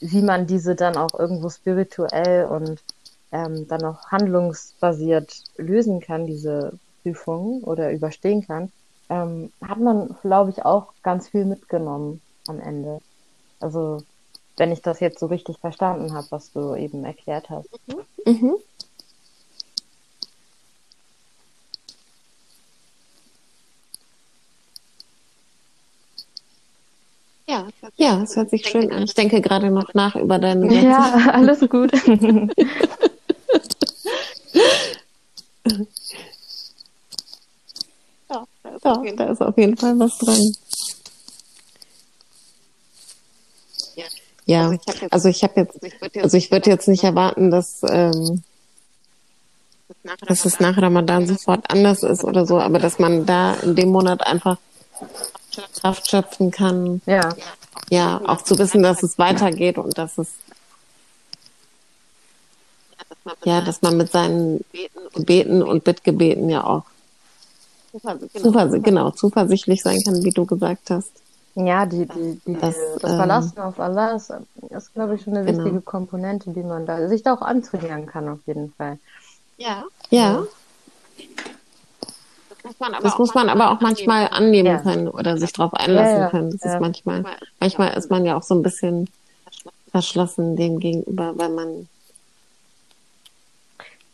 wie 0.00 0.22
man 0.22 0.46
diese 0.46 0.74
dann 0.74 0.96
auch 0.96 1.18
irgendwo 1.18 1.50
spirituell 1.50 2.46
und 2.46 2.82
ähm, 3.30 3.68
dann 3.68 3.84
auch 3.84 4.06
handlungsbasiert 4.10 5.42
lösen 5.58 6.00
kann, 6.00 6.26
diese 6.26 6.72
Prüfungen 7.02 7.62
oder 7.62 7.92
überstehen 7.92 8.46
kann, 8.46 8.72
ähm, 9.08 9.52
hat 9.66 9.78
man, 9.78 10.16
glaube 10.22 10.50
ich, 10.50 10.64
auch 10.64 10.92
ganz 11.02 11.28
viel 11.28 11.44
mitgenommen 11.44 12.20
am 12.46 12.60
Ende. 12.60 13.00
Also, 13.60 14.02
wenn 14.56 14.72
ich 14.72 14.82
das 14.82 15.00
jetzt 15.00 15.18
so 15.18 15.26
richtig 15.26 15.58
verstanden 15.58 16.14
habe, 16.14 16.26
was 16.30 16.52
du 16.52 16.74
eben 16.74 17.04
erklärt 17.04 17.50
hast. 17.50 17.68
Mhm. 17.86 18.32
Mhm. 18.32 18.56
Ja, 27.48 27.66
ja, 27.96 28.22
es 28.22 28.36
hört 28.36 28.50
sich 28.50 28.66
schön 28.66 28.92
an. 28.92 29.04
Ich 29.04 29.14
denke 29.14 29.40
gerade 29.40 29.70
noch 29.70 29.94
nach 29.94 30.16
über 30.16 30.38
deine. 30.38 30.84
Ja, 30.84 31.30
alles 31.32 31.60
gut. 31.68 31.92
ja, 39.04 39.12
da 39.16 39.24
ist, 39.24 39.40
auf 39.40 39.56
jeden 39.56 39.76
Fall 39.76 39.98
was 39.98 40.18
dran. 40.18 40.52
Ja, 44.46 44.72
also 45.10 45.28
ich 45.28 45.42
habe 45.42 45.60
jetzt, 45.60 45.78
also 46.16 46.36
ich 46.38 46.50
würde 46.50 46.70
jetzt 46.70 46.88
nicht 46.88 47.04
erwarten, 47.04 47.50
dass, 47.50 47.82
ähm, 47.86 48.42
dass 50.26 50.46
es 50.46 50.58
nach 50.58 50.78
Ramadan 50.78 51.26
sofort 51.26 51.70
anders 51.70 52.02
ist 52.02 52.24
oder 52.24 52.46
so, 52.46 52.58
aber 52.58 52.78
dass 52.78 52.98
man 52.98 53.26
da 53.26 53.54
in 53.56 53.76
dem 53.76 53.90
Monat 53.90 54.26
einfach 54.26 54.56
Kraft 55.80 56.10
schöpfen 56.10 56.50
kann. 56.50 57.02
Ja. 57.04 57.34
Ja, 57.90 58.22
auch 58.26 58.40
zu 58.40 58.58
wissen, 58.58 58.82
dass 58.82 59.02
es 59.02 59.18
weitergeht 59.18 59.76
und 59.76 59.98
dass 59.98 60.16
es 60.16 60.28
ja, 63.44 63.60
dass 63.60 63.82
man 63.82 63.96
mit 63.96 64.10
seinen 64.10 64.64
Gebeten 65.14 65.62
und 65.62 65.84
Bittgebeten 65.84 66.48
ja 66.48 66.64
auch 66.64 66.84
zuversichtlich, 67.90 68.82
genau, 68.82 69.10
zuversichtlich 69.10 69.82
sein 69.82 69.98
kann, 70.04 70.22
wie 70.22 70.30
du 70.30 70.46
gesagt 70.46 70.90
hast. 70.90 71.12
Ja, 71.54 71.86
die, 71.86 72.06
die, 72.06 72.40
die, 72.46 72.54
das, 72.54 72.76
das 73.00 73.14
Verlassen 73.14 73.54
ähm, 73.56 73.62
auf 73.64 73.80
Allah 73.80 74.12
ist, 74.12 74.32
ist 74.70 74.94
glaube 74.94 75.16
ich, 75.16 75.22
schon 75.22 75.36
eine 75.36 75.44
genau. 75.44 75.64
wichtige 75.64 75.80
Komponente, 75.80 76.50
die 76.50 76.62
man 76.62 76.86
da 76.86 77.08
sich 77.08 77.22
da 77.22 77.34
auch 77.34 77.42
antrainieren 77.42 78.06
kann, 78.06 78.28
auf 78.28 78.38
jeden 78.46 78.72
Fall. 78.74 78.98
Ja. 79.56 79.84
Ja 80.10 80.44
muss 82.68 82.78
man 82.80 82.94
aber, 82.94 83.02
das 83.02 83.18
muss 83.18 83.34
man 83.34 83.48
aber 83.48 83.70
auch 83.70 83.80
manchmal 83.80 84.28
annehmen 84.28 84.66
ja. 84.66 84.78
können 84.78 85.08
oder 85.08 85.38
sich 85.38 85.52
darauf 85.52 85.74
einlassen 85.74 86.18
ja, 86.18 86.30
können. 86.30 86.50
Das 86.58 86.74
ist 86.74 86.80
manchmal, 86.80 87.24
manchmal 87.60 87.96
ist 87.96 88.10
man 88.10 88.24
ja 88.24 88.36
auch 88.36 88.42
so 88.42 88.54
ein 88.54 88.62
bisschen 88.62 89.08
verschlossen 89.90 90.56
dem 90.56 90.78
gegenüber, 90.78 91.32
weil 91.36 91.48
man. 91.48 91.88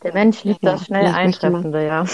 Der 0.03 0.13
Mensch 0.13 0.43
liebt 0.43 0.63
das 0.63 0.85
schnell 0.85 1.07
Eintreffende, 1.07 1.85
ja. 1.85 2.05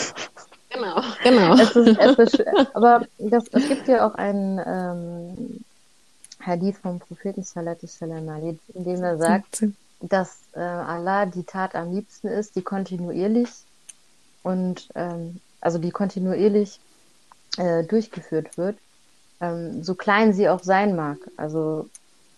Genau, 0.73 1.01
genau. 1.23 1.53
Es 1.55 1.75
ist, 1.75 1.97
es 1.99 2.19
ist, 2.19 2.47
aber 2.73 3.05
das, 3.17 3.45
es 3.51 3.67
gibt 3.67 3.87
ja 3.87 4.07
auch 4.07 4.15
einen 4.15 4.59
ähm, 4.65 5.63
Hadith 6.41 6.77
vom 6.77 6.99
Propheten 6.99 7.43
Sallallahu 7.43 8.57
in 8.73 8.83
dem 8.83 9.03
er 9.03 9.17
sagt, 9.17 9.65
dass 9.99 10.37
äh, 10.53 10.59
Allah 10.59 11.25
die 11.25 11.43
Tat 11.43 11.75
am 11.75 11.93
liebsten 11.93 12.27
ist, 12.27 12.55
die 12.55 12.61
kontinuierlich 12.61 13.49
und 14.43 14.89
ähm, 14.95 15.39
also 15.59 15.77
die 15.77 15.91
kontinuierlich 15.91 16.79
äh, 17.57 17.83
durchgeführt 17.83 18.57
wird, 18.57 18.77
ähm, 19.39 19.83
so 19.83 19.95
klein 19.95 20.33
sie 20.33 20.49
auch 20.49 20.63
sein 20.63 20.95
mag. 20.95 21.17
Also 21.37 21.89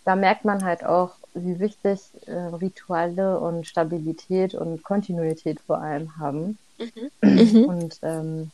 da 0.05 0.15
merkt 0.15 0.43
man 0.43 0.63
halt 0.63 0.83
auch, 0.83 1.11
wie 1.33 1.59
wichtig 1.59 1.99
äh, 2.27 2.33
Rituale 2.33 3.39
und 3.39 3.65
Stabilität 3.65 4.53
und 4.53 4.83
Kontinuität 4.83 5.59
vor 5.61 5.79
allem 5.79 6.17
haben. 6.17 6.57
Mhm. 7.21 7.65
Und 7.65 7.99
ähm, 8.01 8.51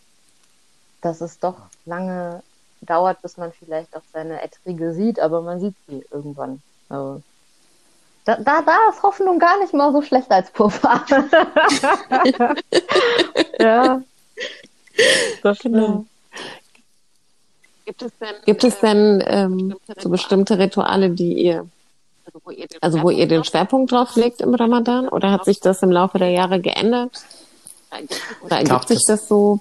dass 1.01 1.21
es 1.21 1.39
doch 1.39 1.55
lange 1.85 2.43
dauert, 2.81 3.21
bis 3.21 3.37
man 3.37 3.51
vielleicht 3.51 3.95
auch 3.95 4.03
seine 4.13 4.41
Erträge 4.41 4.93
sieht, 4.93 5.19
aber 5.19 5.41
man 5.41 5.59
sieht 5.59 5.75
sie 5.87 6.05
irgendwann. 6.11 6.61
Also, 6.87 7.21
da, 8.25 8.35
da, 8.35 8.61
da 8.61 8.77
ist 8.89 9.01
Hoffnung 9.01 9.39
gar 9.39 9.59
nicht 9.59 9.73
mal 9.73 9.91
so 9.91 10.01
schlecht 10.01 10.29
als 10.31 10.51
Puffer. 10.51 11.03
ja, 13.59 14.01
das 15.41 15.57
stimmt. 15.57 15.75
Genau. 15.75 16.05
Gibt 17.85 18.01
es 18.03 18.11
denn, 18.19 18.35
Gibt 18.45 18.63
es 18.63 18.79
denn 18.79 19.23
ähm, 19.25 19.75
so 19.97 20.09
bestimmte 20.09 20.59
Rituale, 20.59 21.09
die 21.09 21.33
ihr, 21.33 21.67
also 22.81 23.01
wo 23.01 23.09
ihr 23.09 23.27
den 23.27 23.43
Schwerpunkt 23.43 23.91
drauf 23.91 24.15
legt 24.15 24.41
im 24.41 24.53
Ramadan? 24.53 25.09
Oder 25.09 25.31
hat 25.31 25.45
sich 25.45 25.59
das 25.59 25.81
im 25.81 25.91
Laufe 25.91 26.19
der 26.19 26.29
Jahre 26.29 26.61
geändert? 26.61 27.23
Oder 28.41 28.57
ergibt 28.57 28.69
glaub, 28.69 28.87
sich 28.87 29.03
das 29.07 29.27
so 29.27 29.59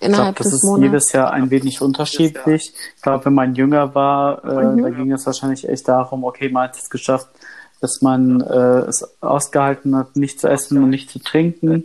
ich 0.00 0.12
glaub, 0.12 0.36
das 0.36 0.46
des 0.46 0.54
ist 0.54 0.64
Monats? 0.64 0.82
jedes 0.82 1.12
Jahr 1.12 1.30
ein 1.32 1.50
wenig 1.50 1.80
unterschiedlich. 1.80 2.72
Ich 2.96 3.02
glaube, 3.02 3.24
wenn 3.26 3.34
man 3.34 3.54
jünger 3.54 3.94
war, 3.94 4.44
äh, 4.44 4.64
mhm. 4.64 4.82
da 4.82 4.90
ging 4.90 5.12
es 5.12 5.26
wahrscheinlich 5.26 5.68
echt 5.68 5.86
darum, 5.88 6.24
okay, 6.24 6.48
man 6.48 6.64
hat 6.64 6.76
es 6.76 6.90
geschafft, 6.90 7.28
dass 7.80 8.02
man 8.02 8.40
äh, 8.40 8.88
es 8.88 9.08
ausgehalten 9.20 9.96
hat, 9.96 10.16
nicht 10.16 10.40
zu 10.40 10.48
essen 10.48 10.82
und 10.82 10.90
nicht 10.90 11.10
zu 11.10 11.20
trinken 11.20 11.84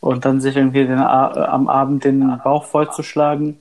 und 0.00 0.24
dann 0.24 0.40
sich 0.40 0.56
irgendwie 0.56 0.84
den, 0.84 0.98
am 0.98 1.68
Abend 1.68 2.04
den 2.04 2.40
Bauch 2.42 2.64
vollzuschlagen. 2.64 3.58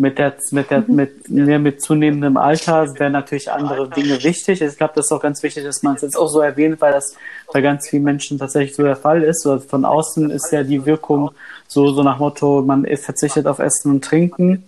Mit 0.00 0.18
der, 0.18 0.34
mit 0.50 0.70
der, 0.70 0.84
mit, 0.88 1.28
mir 1.28 1.58
mit 1.58 1.82
zunehmendem 1.82 2.38
Alter 2.38 2.98
werden 2.98 3.12
natürlich 3.12 3.52
andere 3.52 3.86
Dinge 3.90 4.22
wichtig. 4.24 4.62
Ich 4.62 4.76
glaube, 4.78 4.94
das 4.96 5.06
ist 5.06 5.12
auch 5.12 5.20
ganz 5.20 5.42
wichtig, 5.42 5.64
dass 5.64 5.82
man 5.82 5.96
es 5.96 6.00
jetzt 6.00 6.16
auch 6.16 6.28
so 6.28 6.40
erwähnt, 6.40 6.80
weil 6.80 6.92
das 6.92 7.14
bei 7.52 7.60
ganz 7.60 7.86
vielen 7.86 8.04
Menschen 8.04 8.38
tatsächlich 8.38 8.74
so 8.74 8.82
der 8.82 8.96
Fall 8.96 9.22
ist. 9.22 9.46
Also 9.46 9.62
von 9.66 9.84
außen 9.84 10.30
ist 10.30 10.50
ja 10.52 10.62
die 10.62 10.86
Wirkung 10.86 11.32
so, 11.68 11.92
so 11.92 12.02
nach 12.02 12.18
Motto, 12.18 12.62
man 12.62 12.86
verzichtet 12.96 13.46
auf 13.46 13.58
Essen 13.58 13.90
und 13.90 14.02
Trinken 14.02 14.64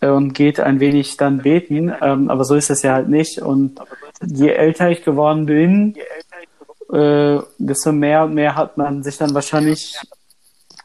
und 0.00 0.32
geht 0.32 0.58
ein 0.58 0.80
wenig 0.80 1.16
dann 1.16 1.38
beten. 1.38 1.94
Ähm, 2.02 2.28
aber 2.28 2.44
so 2.44 2.56
ist 2.56 2.70
es 2.70 2.82
ja 2.82 2.94
halt 2.94 3.08
nicht. 3.08 3.40
Und 3.40 3.80
je 4.26 4.48
älter 4.48 4.90
ich 4.90 5.04
geworden 5.04 5.46
bin, 5.46 5.94
äh, 6.92 7.38
desto 7.58 7.92
mehr 7.92 8.24
und 8.24 8.34
mehr 8.34 8.56
hat 8.56 8.76
man 8.76 9.04
sich 9.04 9.16
dann 9.16 9.32
wahrscheinlich, 9.32 9.94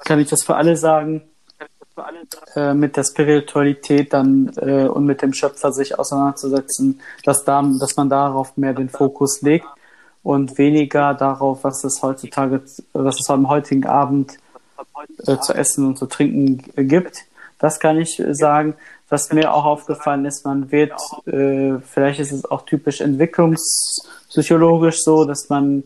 kann 0.04 0.20
ich 0.20 0.30
das 0.30 0.44
für 0.44 0.56
alle 0.56 0.78
sagen, 0.78 1.24
äh, 2.56 2.74
mit 2.74 2.98
der 2.98 3.04
Spiritualität 3.04 4.14
dann 4.14 4.52
äh, 4.58 4.88
und 4.88 5.06
mit 5.06 5.22
dem 5.22 5.34
Schöpfer 5.34 5.72
sich 5.72 5.98
auseinanderzusetzen, 5.98 7.02
dass, 7.24 7.46
da, 7.46 7.62
dass 7.80 7.96
man 7.96 8.10
darauf 8.10 8.58
mehr 8.58 8.74
den 8.74 8.90
Fokus 8.90 9.42
legt 9.42 9.68
und 10.24 10.58
weniger 10.58 11.14
darauf, 11.14 11.64
was 11.64 11.84
es 11.84 12.02
heutzutage, 12.02 12.62
was 12.94 13.20
es 13.20 13.30
am 13.30 13.48
heutigen 13.48 13.86
Abend 13.86 14.38
äh, 15.26 15.38
zu 15.38 15.54
essen 15.54 15.86
und 15.86 15.98
zu 15.98 16.08
trinken 16.08 16.64
gibt. 16.76 17.26
Das 17.60 17.80
kann 17.80 17.98
ich 17.98 18.22
sagen. 18.32 18.76
Was 19.08 19.32
mir 19.32 19.54
auch 19.54 19.66
aufgefallen 19.66 20.26
ist, 20.26 20.46
man 20.46 20.72
wird, 20.72 20.94
äh, 21.28 21.80
vielleicht 21.80 22.20
ist 22.20 22.32
es 22.32 22.44
auch 22.44 22.66
typisch 22.66 23.02
entwicklungspsychologisch 23.02 25.04
so, 25.04 25.26
dass 25.26 25.48
man 25.50 25.84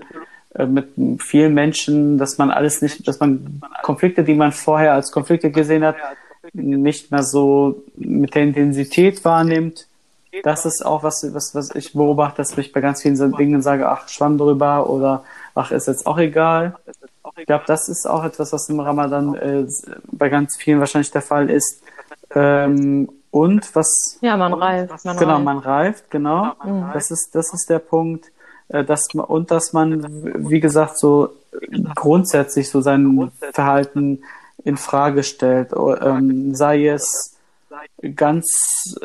mit 0.58 0.90
vielen 1.20 1.54
Menschen, 1.54 2.18
dass 2.18 2.38
man 2.38 2.52
alles 2.52 2.82
nicht, 2.82 3.08
dass 3.08 3.20
man 3.20 3.62
Konflikte, 3.84 4.24
die 4.24 4.34
man 4.34 4.52
vorher 4.52 4.94
als 4.94 5.12
Konflikte 5.12 5.52
gesehen 5.52 5.84
hat, 5.84 5.96
nicht 6.54 7.12
mehr 7.12 7.24
so 7.24 7.84
mit 7.96 8.34
der 8.34 8.44
Intensität 8.44 9.24
wahrnimmt. 9.24 9.88
Das 10.44 10.66
ist 10.66 10.86
auch 10.86 11.04
was, 11.04 11.26
was, 11.34 11.56
was 11.56 11.76
ich 11.76 11.94
beobachte, 11.94 12.38
dass 12.38 12.58
ich 12.58 12.72
bei 12.72 12.82
ganz 12.82 13.02
vielen 13.02 13.36
Dingen 13.36 13.62
sage, 13.62 13.90
ach, 13.90 14.08
schwamm 14.08 14.38
drüber 14.38 14.90
oder 14.90 15.24
ach, 15.56 15.72
ist 15.72 15.88
jetzt 15.88 16.06
auch 16.06 16.18
egal. 16.18 16.76
Ich 17.38 17.46
glaube, 17.46 17.64
das 17.68 17.90
ist 17.90 18.08
auch 18.08 18.24
etwas, 18.24 18.54
was 18.54 18.70
im 18.70 18.80
Ramadan 18.80 19.36
äh, 19.36 19.66
bei 20.12 20.30
ganz 20.30 20.58
vielen 20.58 20.80
wahrscheinlich 20.80 21.12
der 21.12 21.22
Fall 21.22 21.50
ist. 21.50 21.82
Ähm, 22.36 23.10
und 23.32 23.76
was? 23.76 24.18
Ja, 24.22 24.38
man 24.38 24.54
reift. 24.54 25.06
Man 25.06 25.18
genau, 25.18 25.34
reift. 25.34 25.46
man 25.46 25.58
reift, 25.60 26.12
genau. 26.12 26.54
Mhm. 26.64 26.90
Das 26.94 27.12
ist, 27.12 27.34
das 27.34 27.54
ist 27.54 27.70
der 27.70 27.80
Punkt, 27.80 28.28
äh, 28.28 28.32
dass 28.70 29.14
man, 29.14 29.26
und 29.26 29.52
dass 29.52 29.74
man, 29.74 30.50
wie 30.50 30.60
gesagt, 30.60 31.00
so 31.00 31.30
grundsätzlich 31.96 32.70
so 32.70 32.82
sein 32.82 33.32
Verhalten 33.52 34.22
in 34.64 34.78
Frage 34.78 35.24
stellt, 35.24 35.72
ähm, 36.02 36.54
sei 36.54 36.88
es 36.88 37.36
ganz 38.16 38.96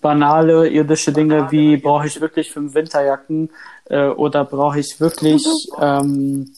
banale 0.00 0.68
irdische 0.68 1.12
Dinge 1.12 1.50
wie 1.50 1.76
brauche 1.76 2.06
ich 2.06 2.20
wirklich 2.20 2.52
fünf 2.52 2.74
Winterjacken 2.74 3.50
äh, 3.86 4.08
oder 4.08 4.44
brauche 4.44 4.78
ich 4.78 5.00
wirklich 5.00 5.44
ähm, 5.80 6.52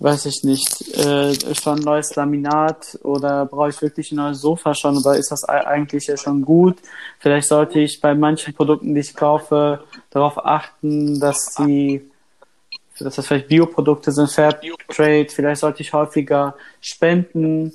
weiß 0.00 0.26
ich 0.26 0.44
nicht, 0.44 0.96
äh, 0.96 1.34
schon 1.54 1.80
neues 1.80 2.14
Laminat 2.14 2.98
oder 3.02 3.46
brauche 3.46 3.70
ich 3.70 3.82
wirklich 3.82 4.12
ein 4.12 4.16
neues 4.16 4.40
Sofa 4.40 4.74
schon 4.74 4.96
oder 4.96 5.16
ist 5.16 5.32
das 5.32 5.44
eigentlich 5.44 6.06
ja 6.06 6.16
schon 6.16 6.42
gut? 6.42 6.76
Vielleicht 7.18 7.48
sollte 7.48 7.80
ich 7.80 8.00
bei 8.00 8.14
manchen 8.14 8.54
Produkten, 8.54 8.94
die 8.94 9.00
ich 9.00 9.14
kaufe, 9.14 9.80
darauf 10.10 10.44
achten, 10.44 11.20
dass 11.20 11.54
sie 11.54 12.10
dass 13.00 13.14
das 13.14 13.28
vielleicht 13.28 13.46
Bioprodukte 13.46 14.10
sind, 14.10 14.28
Fairtrade, 14.28 15.28
vielleicht 15.28 15.60
sollte 15.60 15.82
ich 15.82 15.92
häufiger 15.92 16.56
spenden. 16.80 17.72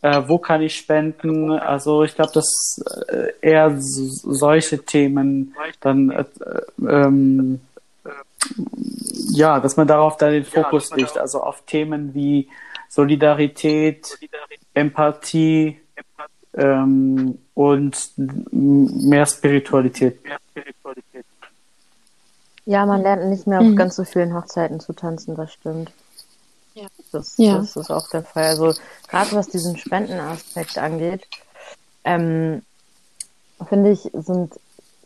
Äh, 0.00 0.22
wo 0.26 0.38
kann 0.38 0.62
ich 0.62 0.74
spenden? 0.74 1.50
Also 1.52 2.02
ich 2.02 2.14
glaube, 2.14 2.32
dass 2.32 2.82
äh, 3.08 3.32
eher 3.42 3.74
solche 3.78 4.82
Themen 4.82 5.54
dann 5.80 6.10
äh, 6.10 6.24
ähm, 6.88 7.60
ja, 9.30 9.60
dass 9.60 9.76
man 9.76 9.86
darauf 9.86 10.16
dann 10.16 10.32
den 10.32 10.44
Fokus 10.44 10.90
ja, 10.90 10.96
legt, 10.96 11.18
also 11.18 11.42
auf 11.42 11.62
Themen 11.66 12.14
wie 12.14 12.48
Solidarität, 12.88 14.06
Solidarität 14.06 14.60
Empathie, 14.72 15.78
ähm, 16.56 17.38
und 17.54 18.12
mehr 18.16 19.26
Spiritualität. 19.26 20.18
Ja, 22.66 22.86
man 22.86 23.02
lernt 23.02 23.26
nicht 23.26 23.46
mehr 23.46 23.60
auf 23.60 23.66
mhm. 23.66 23.76
ganz 23.76 23.96
so 23.96 24.04
vielen 24.04 24.34
Hochzeiten 24.34 24.80
zu 24.80 24.92
tanzen, 24.94 25.36
das 25.36 25.52
stimmt. 25.52 25.92
Ja. 26.74 26.86
Das, 27.12 27.34
ja. 27.36 27.58
das 27.58 27.76
ist 27.76 27.90
auch 27.90 28.08
der 28.08 28.22
Fall. 28.22 28.44
Also 28.44 28.74
gerade 29.08 29.32
was 29.32 29.48
diesen 29.48 29.76
Spendenaspekt 29.76 30.78
angeht, 30.78 31.26
ähm, 32.04 32.62
finde 33.68 33.90
ich, 33.90 34.10
sind, 34.12 34.54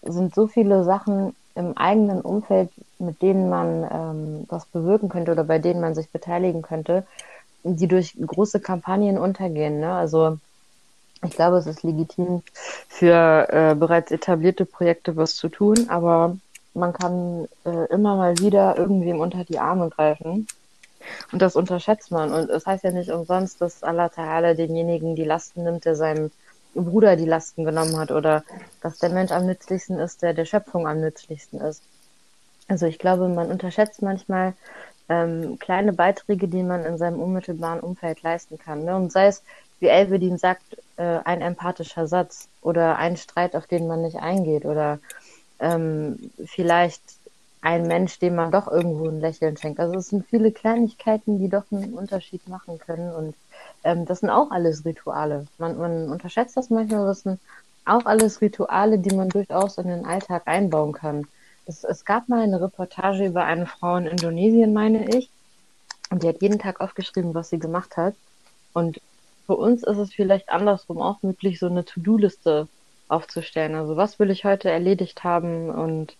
sind 0.03 0.35
so 0.35 0.47
viele 0.47 0.85
Sachen 0.85 1.35
im 1.55 1.77
eigenen 1.77 2.21
Umfeld, 2.21 2.71
mit 2.99 3.21
denen 3.21 3.49
man 3.49 3.87
ähm, 3.91 4.45
was 4.49 4.65
bewirken 4.67 5.09
könnte 5.09 5.33
oder 5.33 5.45
bei 5.45 5.59
denen 5.59 5.81
man 5.81 5.95
sich 5.95 6.11
beteiligen 6.11 6.63
könnte, 6.63 7.07
die 7.65 7.89
durch 7.89 8.17
große 8.25 8.61
Kampagnen 8.61 9.19
untergehen. 9.19 9.81
Ne? 9.81 9.93
Also 9.93 10.39
ich 11.25 11.33
glaube, 11.33 11.57
es 11.57 11.67
ist 11.67 11.83
legitim 11.83 12.43
für 12.89 13.49
äh, 13.51 13.75
bereits 13.75 14.13
etablierte 14.13 14.65
Projekte 14.65 15.17
was 15.17 15.35
zu 15.35 15.49
tun, 15.49 15.87
aber 15.89 16.37
man 16.79 16.93
kann 16.93 17.49
äh, 17.65 17.87
immer 17.93 18.17
mal 18.17 18.39
wieder 18.39 18.77
irgendwem 18.77 19.21
unter 19.21 19.45
die 19.45 19.59
Arme 19.59 19.91
greifen. 19.91 20.47
Und 21.33 21.43
das 21.43 21.57
unterschätzt 21.57 22.11
man. 22.11 22.33
Und 22.33 22.51
es 22.51 22.67
heißt 22.67 22.85
ja 22.85 22.91
nicht 22.91 23.11
umsonst, 23.11 23.61
dass 23.61 23.83
Allah 23.83 24.07
Ta'ala 24.07 24.55
demjenigen 24.55 25.15
die 25.15 25.25
Lasten 25.25 25.65
nimmt, 25.65 25.85
der 25.85 25.97
seinem 25.97 26.31
Bruder 26.75 27.17
die 27.17 27.25
Lasten 27.25 27.65
genommen 27.65 27.97
hat 27.97 28.11
oder 28.11 28.45
dass 28.83 28.99
der 28.99 29.11
Mensch 29.11 29.33
am 29.33 29.47
nützlichsten 29.47 29.99
ist, 29.99 30.23
der 30.23 30.35
der 30.35 30.45
Schöpfung 30.45 30.87
am 30.87 31.01
nützlichsten 31.01 31.61
ist. 31.61 31.83
Also 32.69 32.87
ich 32.87 32.99
glaube, 32.99 33.29
man 33.29 33.51
unterschätzt 33.51 34.03
manchmal 34.03 34.55
ähm, 35.09 35.59
kleine 35.59 35.93
Beiträge, 35.93 36.49
die 36.49 36.63
man 36.63 36.85
in 36.85 36.99
seinem 36.99 37.21
unmittelbaren 37.21 37.81
Umfeld 37.81 38.23
leisten 38.23 38.59
kann. 38.59 38.85
Ne? 38.85 38.95
Und 38.95 39.11
sei 39.11 39.29
es, 39.29 39.43
wie 39.81 39.87
Elvedin 39.87 40.37
sagt, 40.37 40.77
äh, 40.97 41.21
ein 41.25 41.41
empathischer 41.41 42.07
Satz 42.07 42.49
oder 42.61 42.97
ein 42.97 43.17
Streit, 43.17 43.57
auf 43.57 43.67
den 43.67 43.87
man 43.87 44.03
nicht 44.03 44.17
eingeht 44.17 44.67
oder 44.67 44.99
ähm, 45.61 46.31
vielleicht 46.47 47.03
ein 47.61 47.87
Mensch, 47.87 48.19
dem 48.19 48.37
man 48.37 48.53
doch 48.53 48.69
irgendwo 48.69 49.09
ein 49.09 49.21
Lächeln 49.21 49.57
schenkt. 49.57 49.81
Also 49.81 49.97
es 49.97 50.09
sind 50.09 50.27
viele 50.27 50.53
Kleinigkeiten, 50.53 51.39
die 51.39 51.49
doch 51.49 51.65
einen 51.71 51.95
Unterschied 51.95 52.47
machen 52.49 52.79
können 52.79 53.13
und 53.13 53.35
ähm, 53.85 54.07
das 54.07 54.21
sind 54.21 54.31
auch 54.31 54.51
alles 54.51 54.85
Rituale. 54.85 55.47
Man, 55.59 55.77
man 55.79 56.09
unterschätzt 56.11 56.57
das 56.57 56.71
manchmal, 56.71 57.07
das 57.07 57.23
sind 57.23 57.41
auch 57.85 58.05
alles 58.05 58.41
Rituale, 58.41 58.99
die 58.99 59.15
man 59.15 59.29
durchaus 59.29 59.79
in 59.79 59.89
den 59.89 60.05
Alltag 60.05 60.43
einbauen 60.47 60.93
kann. 60.93 61.27
Es, 61.67 61.85
es 61.85 62.05
gab 62.05 62.29
mal 62.29 62.43
eine 62.43 62.61
Reportage 62.61 63.27
über 63.27 63.45
eine 63.45 63.67
Frau 63.67 63.97
in 63.97 64.07
Indonesien, 64.07 64.73
meine 64.73 65.09
ich, 65.17 65.31
und 66.11 66.23
die 66.23 66.29
hat 66.29 66.43
jeden 66.43 66.59
Tag 66.59 66.81
aufgeschrieben, 66.81 67.35
was 67.35 67.51
sie 67.51 67.59
gemacht 67.59 67.97
hat. 67.97 68.15
Und 68.73 69.01
für 69.47 69.57
uns 69.57 69.83
ist 69.83 69.99
es 69.99 70.13
vielleicht 70.13 70.49
andersrum 70.49 71.01
auch 71.01 71.23
möglich, 71.23 71.59
so 71.59 71.67
eine 71.67 71.85
To-Do-Liste 71.85 72.69
aufzustellen. 73.09 73.75
Also 73.75 73.97
was 73.97 74.19
will 74.19 74.31
ich 74.31 74.45
heute 74.45 74.71
erledigt 74.71 75.25
haben 75.25 75.71
und 75.71 76.17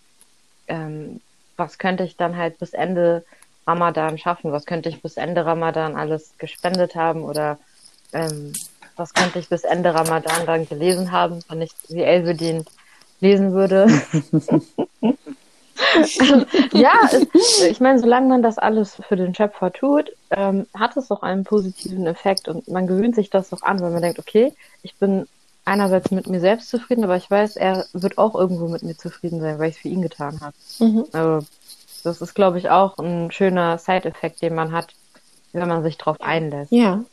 ähm, 0.69 1.21
was 1.57 1.79
könnte 1.79 2.05
ich 2.05 2.17
dann 2.17 2.37
halt 2.37 2.59
bis 2.59 2.73
Ende 2.73 3.25
Ramadan 3.67 4.19
schaffen? 4.19 4.53
Was 4.53 4.67
könnte 4.67 4.89
ich 4.89 5.03
bis 5.03 5.17
Ende 5.17 5.45
Ramadan 5.45 5.97
alles 5.97 6.35
gespendet 6.39 6.95
haben 6.95 7.23
oder 7.23 7.59
ähm, 8.13 8.53
was 8.97 9.15
könnte 9.15 9.39
ich 9.39 9.49
bis 9.49 9.65
Ende 9.65 9.95
Ramadan 9.95 10.47
dann 10.47 10.69
gelesen 10.69 11.13
haben, 11.13 11.41
wenn 11.49 11.63
ich 11.63 11.71
wie 11.89 12.03
Elvedin 12.03 12.65
lesen 13.21 13.53
würde? 13.53 13.87
ja, 16.73 16.93
ich 17.69 17.81
meine, 17.81 17.99
solange 17.99 18.29
man 18.29 18.43
das 18.43 18.59
alles 18.59 18.97
für 19.09 19.17
den 19.17 19.35
Schöpfer 19.35 19.73
tut, 19.73 20.13
ähm, 20.31 20.67
hat 20.75 20.97
es 20.97 21.09
doch 21.09 21.23
einen 21.23 21.45
positiven 21.45 22.07
Effekt 22.07 22.49
und 22.49 22.69
man 22.69 22.87
gewöhnt 22.87 23.15
sich 23.15 23.31
das 23.31 23.51
doch 23.51 23.63
an, 23.63 23.81
weil 23.81 23.91
man 23.91 24.03
denkt, 24.03 24.19
okay, 24.19 24.53
ich 24.83 24.95
bin 24.97 25.27
einerseits 25.69 26.11
mit 26.11 26.27
mir 26.27 26.41
selbst 26.41 26.71
zufrieden, 26.71 27.05
aber 27.05 27.17
ich 27.17 27.31
weiß, 27.31 27.57
er 27.57 27.87
wird 27.93 28.19
auch 28.19 28.35
irgendwo 28.35 28.69
mit 28.69 28.83
mir 28.83 28.97
zufrieden 28.97 29.41
sein, 29.41 29.59
weil 29.59 29.71
ich 29.71 29.77
es 29.77 29.83
für 29.83 29.89
ihn 29.89 30.03
getan 30.03 30.41
habe. 30.41 30.55
Mhm. 30.79 31.05
Also 31.13 31.47
das 32.03 32.21
ist, 32.21 32.35
glaube 32.35 32.59
ich, 32.59 32.71
auch 32.71 32.97
ein 32.99 33.31
schöner 33.31 33.79
Side-Effekt, 33.79 34.43
den 34.43 34.55
man 34.55 34.73
hat, 34.73 34.89
wenn 35.53 35.69
man 35.69 35.83
sich 35.83 35.99
darauf 35.99 36.21
einlässt. 36.21 36.73
Ja. 36.73 37.05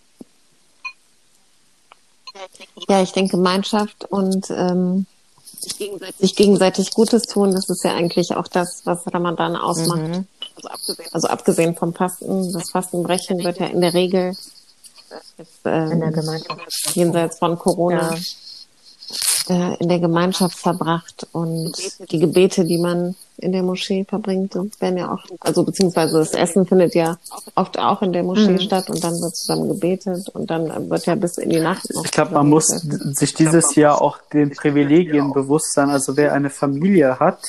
Ja, 2.90 3.02
ich 3.02 3.12
denke 3.12 3.32
Gemeinschaft 3.32 4.06
und 4.06 4.50
ähm, 4.50 5.06
sich, 5.60 5.78
gegenseitig, 5.78 6.18
sich 6.18 6.36
gegenseitig 6.36 6.92
Gutes 6.92 7.24
tun, 7.24 7.52
das 7.54 7.70
ist 7.70 7.84
ja 7.84 7.94
eigentlich 7.94 8.36
auch 8.36 8.48
das, 8.48 8.82
was 8.86 9.02
Ramadan 9.14 9.56
ausmacht. 9.56 10.02
Mhm. 10.02 10.28
Also, 10.56 10.70
abgesehen, 10.70 11.10
also 11.14 11.28
abgesehen 11.28 11.76
vom 11.76 11.94
Fasten, 11.94 12.52
das 12.54 12.72
Fastenbrechen 12.72 13.44
wird 13.44 13.60
ja 13.60 13.68
in 13.68 13.82
der 13.82 13.94
Regel 13.94 14.36
jetzt, 15.38 15.60
ähm, 15.66 15.92
in 15.92 16.00
der 16.02 16.12
Gemeinschaft 16.12 16.96
jenseits 16.96 17.40
von 17.40 17.58
Corona 17.58 18.16
ja 18.16 18.22
äh, 19.50 19.76
in 19.76 19.90
der 19.90 20.00
Gemeinschaft 20.00 20.58
verbracht 20.58 21.28
und 21.32 21.74
die 22.12 22.20
Gebete, 22.20 22.66
die 22.66 22.78
man 22.78 23.16
in 23.38 23.52
der 23.52 23.64
Moschee 23.64 24.06
verbringt, 24.06 24.56
werden 24.80 24.98
ja 24.98 25.12
auch, 25.12 25.24
also 25.40 25.64
beziehungsweise 25.64 26.18
das 26.18 26.34
Essen 26.34 26.66
findet 26.66 26.96
ja 26.96 27.18
oft 27.56 27.78
auch 27.78 28.02
in 28.02 28.14
der 28.14 28.24
Moschee 28.24 28.52
mhm. 28.52 28.60
statt 28.60 28.90
und 28.90 29.04
dann 29.04 29.14
wird 29.14 29.36
zusammen 29.36 29.68
gebetet 29.68 30.30
und 30.30 30.50
dann 30.50 30.90
wird 30.90 31.06
ja 31.06 31.16
bis 31.16 31.38
in 31.38 31.50
die 31.50 31.60
Nacht 31.60 31.94
noch. 31.94 32.06
Ich 32.06 32.12
glaube, 32.12 32.34
man 32.34 32.50
muss 32.50 32.68
sich 32.68 33.34
dieses 33.34 33.76
Jahr 33.76 34.02
auch 34.02 34.20
den 34.32 34.52
Privilegien 34.52 35.34
bewusst 35.34 35.74
sein. 35.74 35.90
Also 35.90 36.16
wer 36.16 36.34
eine 36.34 36.50
Familie 36.50 37.20
hat, 37.20 37.40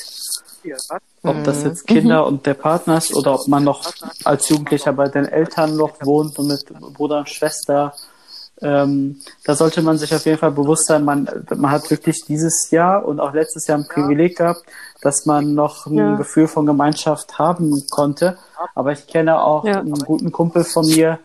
ob 1.23 1.43
das 1.43 1.63
jetzt 1.63 1.89
mhm. 1.89 1.93
Kinder 1.93 2.21
mhm. 2.21 2.27
und 2.27 2.45
der 2.45 2.55
Partner 2.55 2.97
ist 2.97 3.15
oder 3.15 3.35
ob 3.35 3.47
man 3.47 3.63
noch 3.63 3.89
als 4.23 4.49
Jugendlicher 4.49 4.93
bei 4.93 5.07
den 5.07 5.25
Eltern 5.25 5.77
noch 5.77 5.93
wohnt 6.01 6.37
und 6.37 6.47
mit 6.47 6.65
Bruder 6.93 7.19
und 7.19 7.29
Schwester 7.29 7.93
ähm, 8.61 9.17
da 9.45 9.55
sollte 9.55 9.81
man 9.81 9.97
sich 9.97 10.13
auf 10.15 10.25
jeden 10.25 10.39
Fall 10.39 10.51
bewusst 10.51 10.87
sein, 10.87 11.05
man, 11.05 11.29
man 11.55 11.71
hat 11.71 11.89
wirklich 11.91 12.23
dieses 12.27 12.71
Jahr 12.71 13.05
und 13.05 13.19
auch 13.19 13.33
letztes 13.33 13.67
Jahr 13.67 13.77
ein 13.77 13.87
Privileg 13.87 14.37
gehabt, 14.37 14.63
dass 15.01 15.27
man 15.27 15.53
noch 15.53 15.85
ein 15.85 15.95
ja. 15.97 16.15
Gefühl 16.15 16.47
von 16.47 16.65
Gemeinschaft 16.65 17.37
haben 17.37 17.71
konnte. 17.91 18.37
Aber 18.73 18.91
ich 18.91 19.05
kenne 19.05 19.41
auch 19.41 19.63
ja. 19.63 19.79
einen 19.79 19.93
guten 19.93 20.31
Kumpel 20.31 20.63
von 20.63 20.87
mir, 20.87 21.19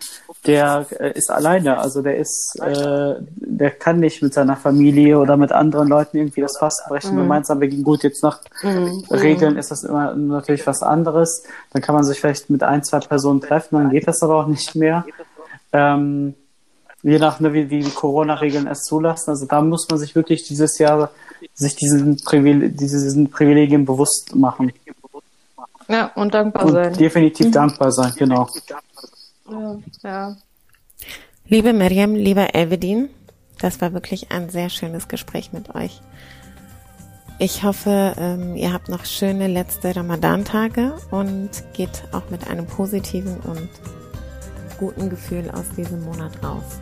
der 0.45 0.87
äh, 0.99 1.13
ist 1.13 1.31
alleine. 1.31 1.79
Also 1.79 2.03
der 2.03 2.19
ist, 2.19 2.59
äh, 2.61 3.15
der 3.21 3.71
kann 3.71 4.01
nicht 4.01 4.23
mit 4.23 4.35
seiner 4.35 4.57
Familie 4.57 5.19
oder 5.19 5.39
mit 5.39 5.53
anderen 5.53 5.89
Leuten 5.89 6.19
irgendwie 6.19 6.43
das 6.43 6.59
Fasten 6.59 6.91
brechen 6.91 7.15
mhm. 7.15 7.21
gemeinsam 7.21 7.61
begehen. 7.61 7.83
Gut, 7.83 8.03
jetzt 8.03 8.23
nach 8.23 8.41
mhm. 8.63 9.05
Regeln 9.11 9.57
ist 9.57 9.71
das 9.71 9.85
immer 9.85 10.15
natürlich 10.15 10.67
was 10.67 10.83
anderes. 10.83 11.45
Dann 11.73 11.81
kann 11.81 11.95
man 11.95 12.05
sich 12.05 12.21
vielleicht 12.21 12.51
mit 12.51 12.63
ein, 12.63 12.85
zwei 12.85 13.01
Personen 13.01 13.41
treffen, 13.41 13.79
dann 13.79 13.91
geht 13.91 14.07
das 14.07 14.23
aber 14.23 14.37
auch 14.37 14.47
nicht 14.47 14.75
mehr. 14.75 15.07
Ähm, 15.73 16.35
je 17.03 17.19
nach, 17.19 17.41
ne, 17.41 17.53
wie 17.53 17.67
die 17.67 17.91
Corona-Regeln 17.91 18.67
es 18.67 18.83
zulassen. 18.83 19.31
Also 19.31 19.47
da 19.47 19.61
muss 19.61 19.89
man 19.91 19.99
sich 19.99 20.15
wirklich 20.15 20.45
dieses 20.45 20.79
Jahr 20.79 21.11
sich 21.55 21.75
diesen, 21.75 22.17
Privile 22.23 22.71
diesen 22.71 23.31
Privilegien 23.31 23.85
bewusst 23.85 24.35
machen. 24.35 24.73
Ja, 25.89 26.13
und 26.15 26.33
dankbar 26.33 26.65
und 26.65 26.73
sein. 26.73 26.93
Definitiv 26.95 27.47
mhm. 27.47 27.53
dankbar 27.53 27.93
sein, 27.93 28.13
genau. 28.17 28.49
Ja, 29.51 29.79
ja. 30.03 30.37
Liebe 31.47 31.73
Miriam, 31.73 32.15
lieber 32.15 32.55
Elvedin, 32.55 33.11
das 33.61 33.81
war 33.81 33.93
wirklich 33.93 34.31
ein 34.31 34.49
sehr 34.49 34.71
schönes 34.71 35.09
Gespräch 35.09 35.53
mit 35.53 35.75
euch. 35.75 36.01
Ich 37.39 37.65
hoffe, 37.65 38.15
ähm, 38.17 38.55
ihr 38.55 38.73
habt 38.73 38.89
noch 38.89 39.05
schöne 39.05 39.49
letzte 39.49 39.97
Ramadan-Tage 39.97 40.95
und 41.11 41.51
geht 41.73 42.05
auch 42.13 42.31
mit 42.31 42.49
einem 42.49 42.67
positiven 42.67 43.37
und 43.41 43.69
guten 44.79 45.11
Gefühl 45.11 45.51
aus 45.51 45.69
diesem 45.77 46.05
Monat 46.05 46.33
raus. 46.43 46.81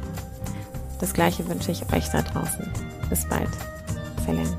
Das 1.00 1.14
gleiche 1.14 1.48
wünsche 1.48 1.72
ich 1.72 1.82
euch 1.92 2.08
da 2.10 2.22
draußen. 2.22 2.70
Bis 3.08 3.26
bald. 3.26 3.48
Verlängert. 4.24 4.56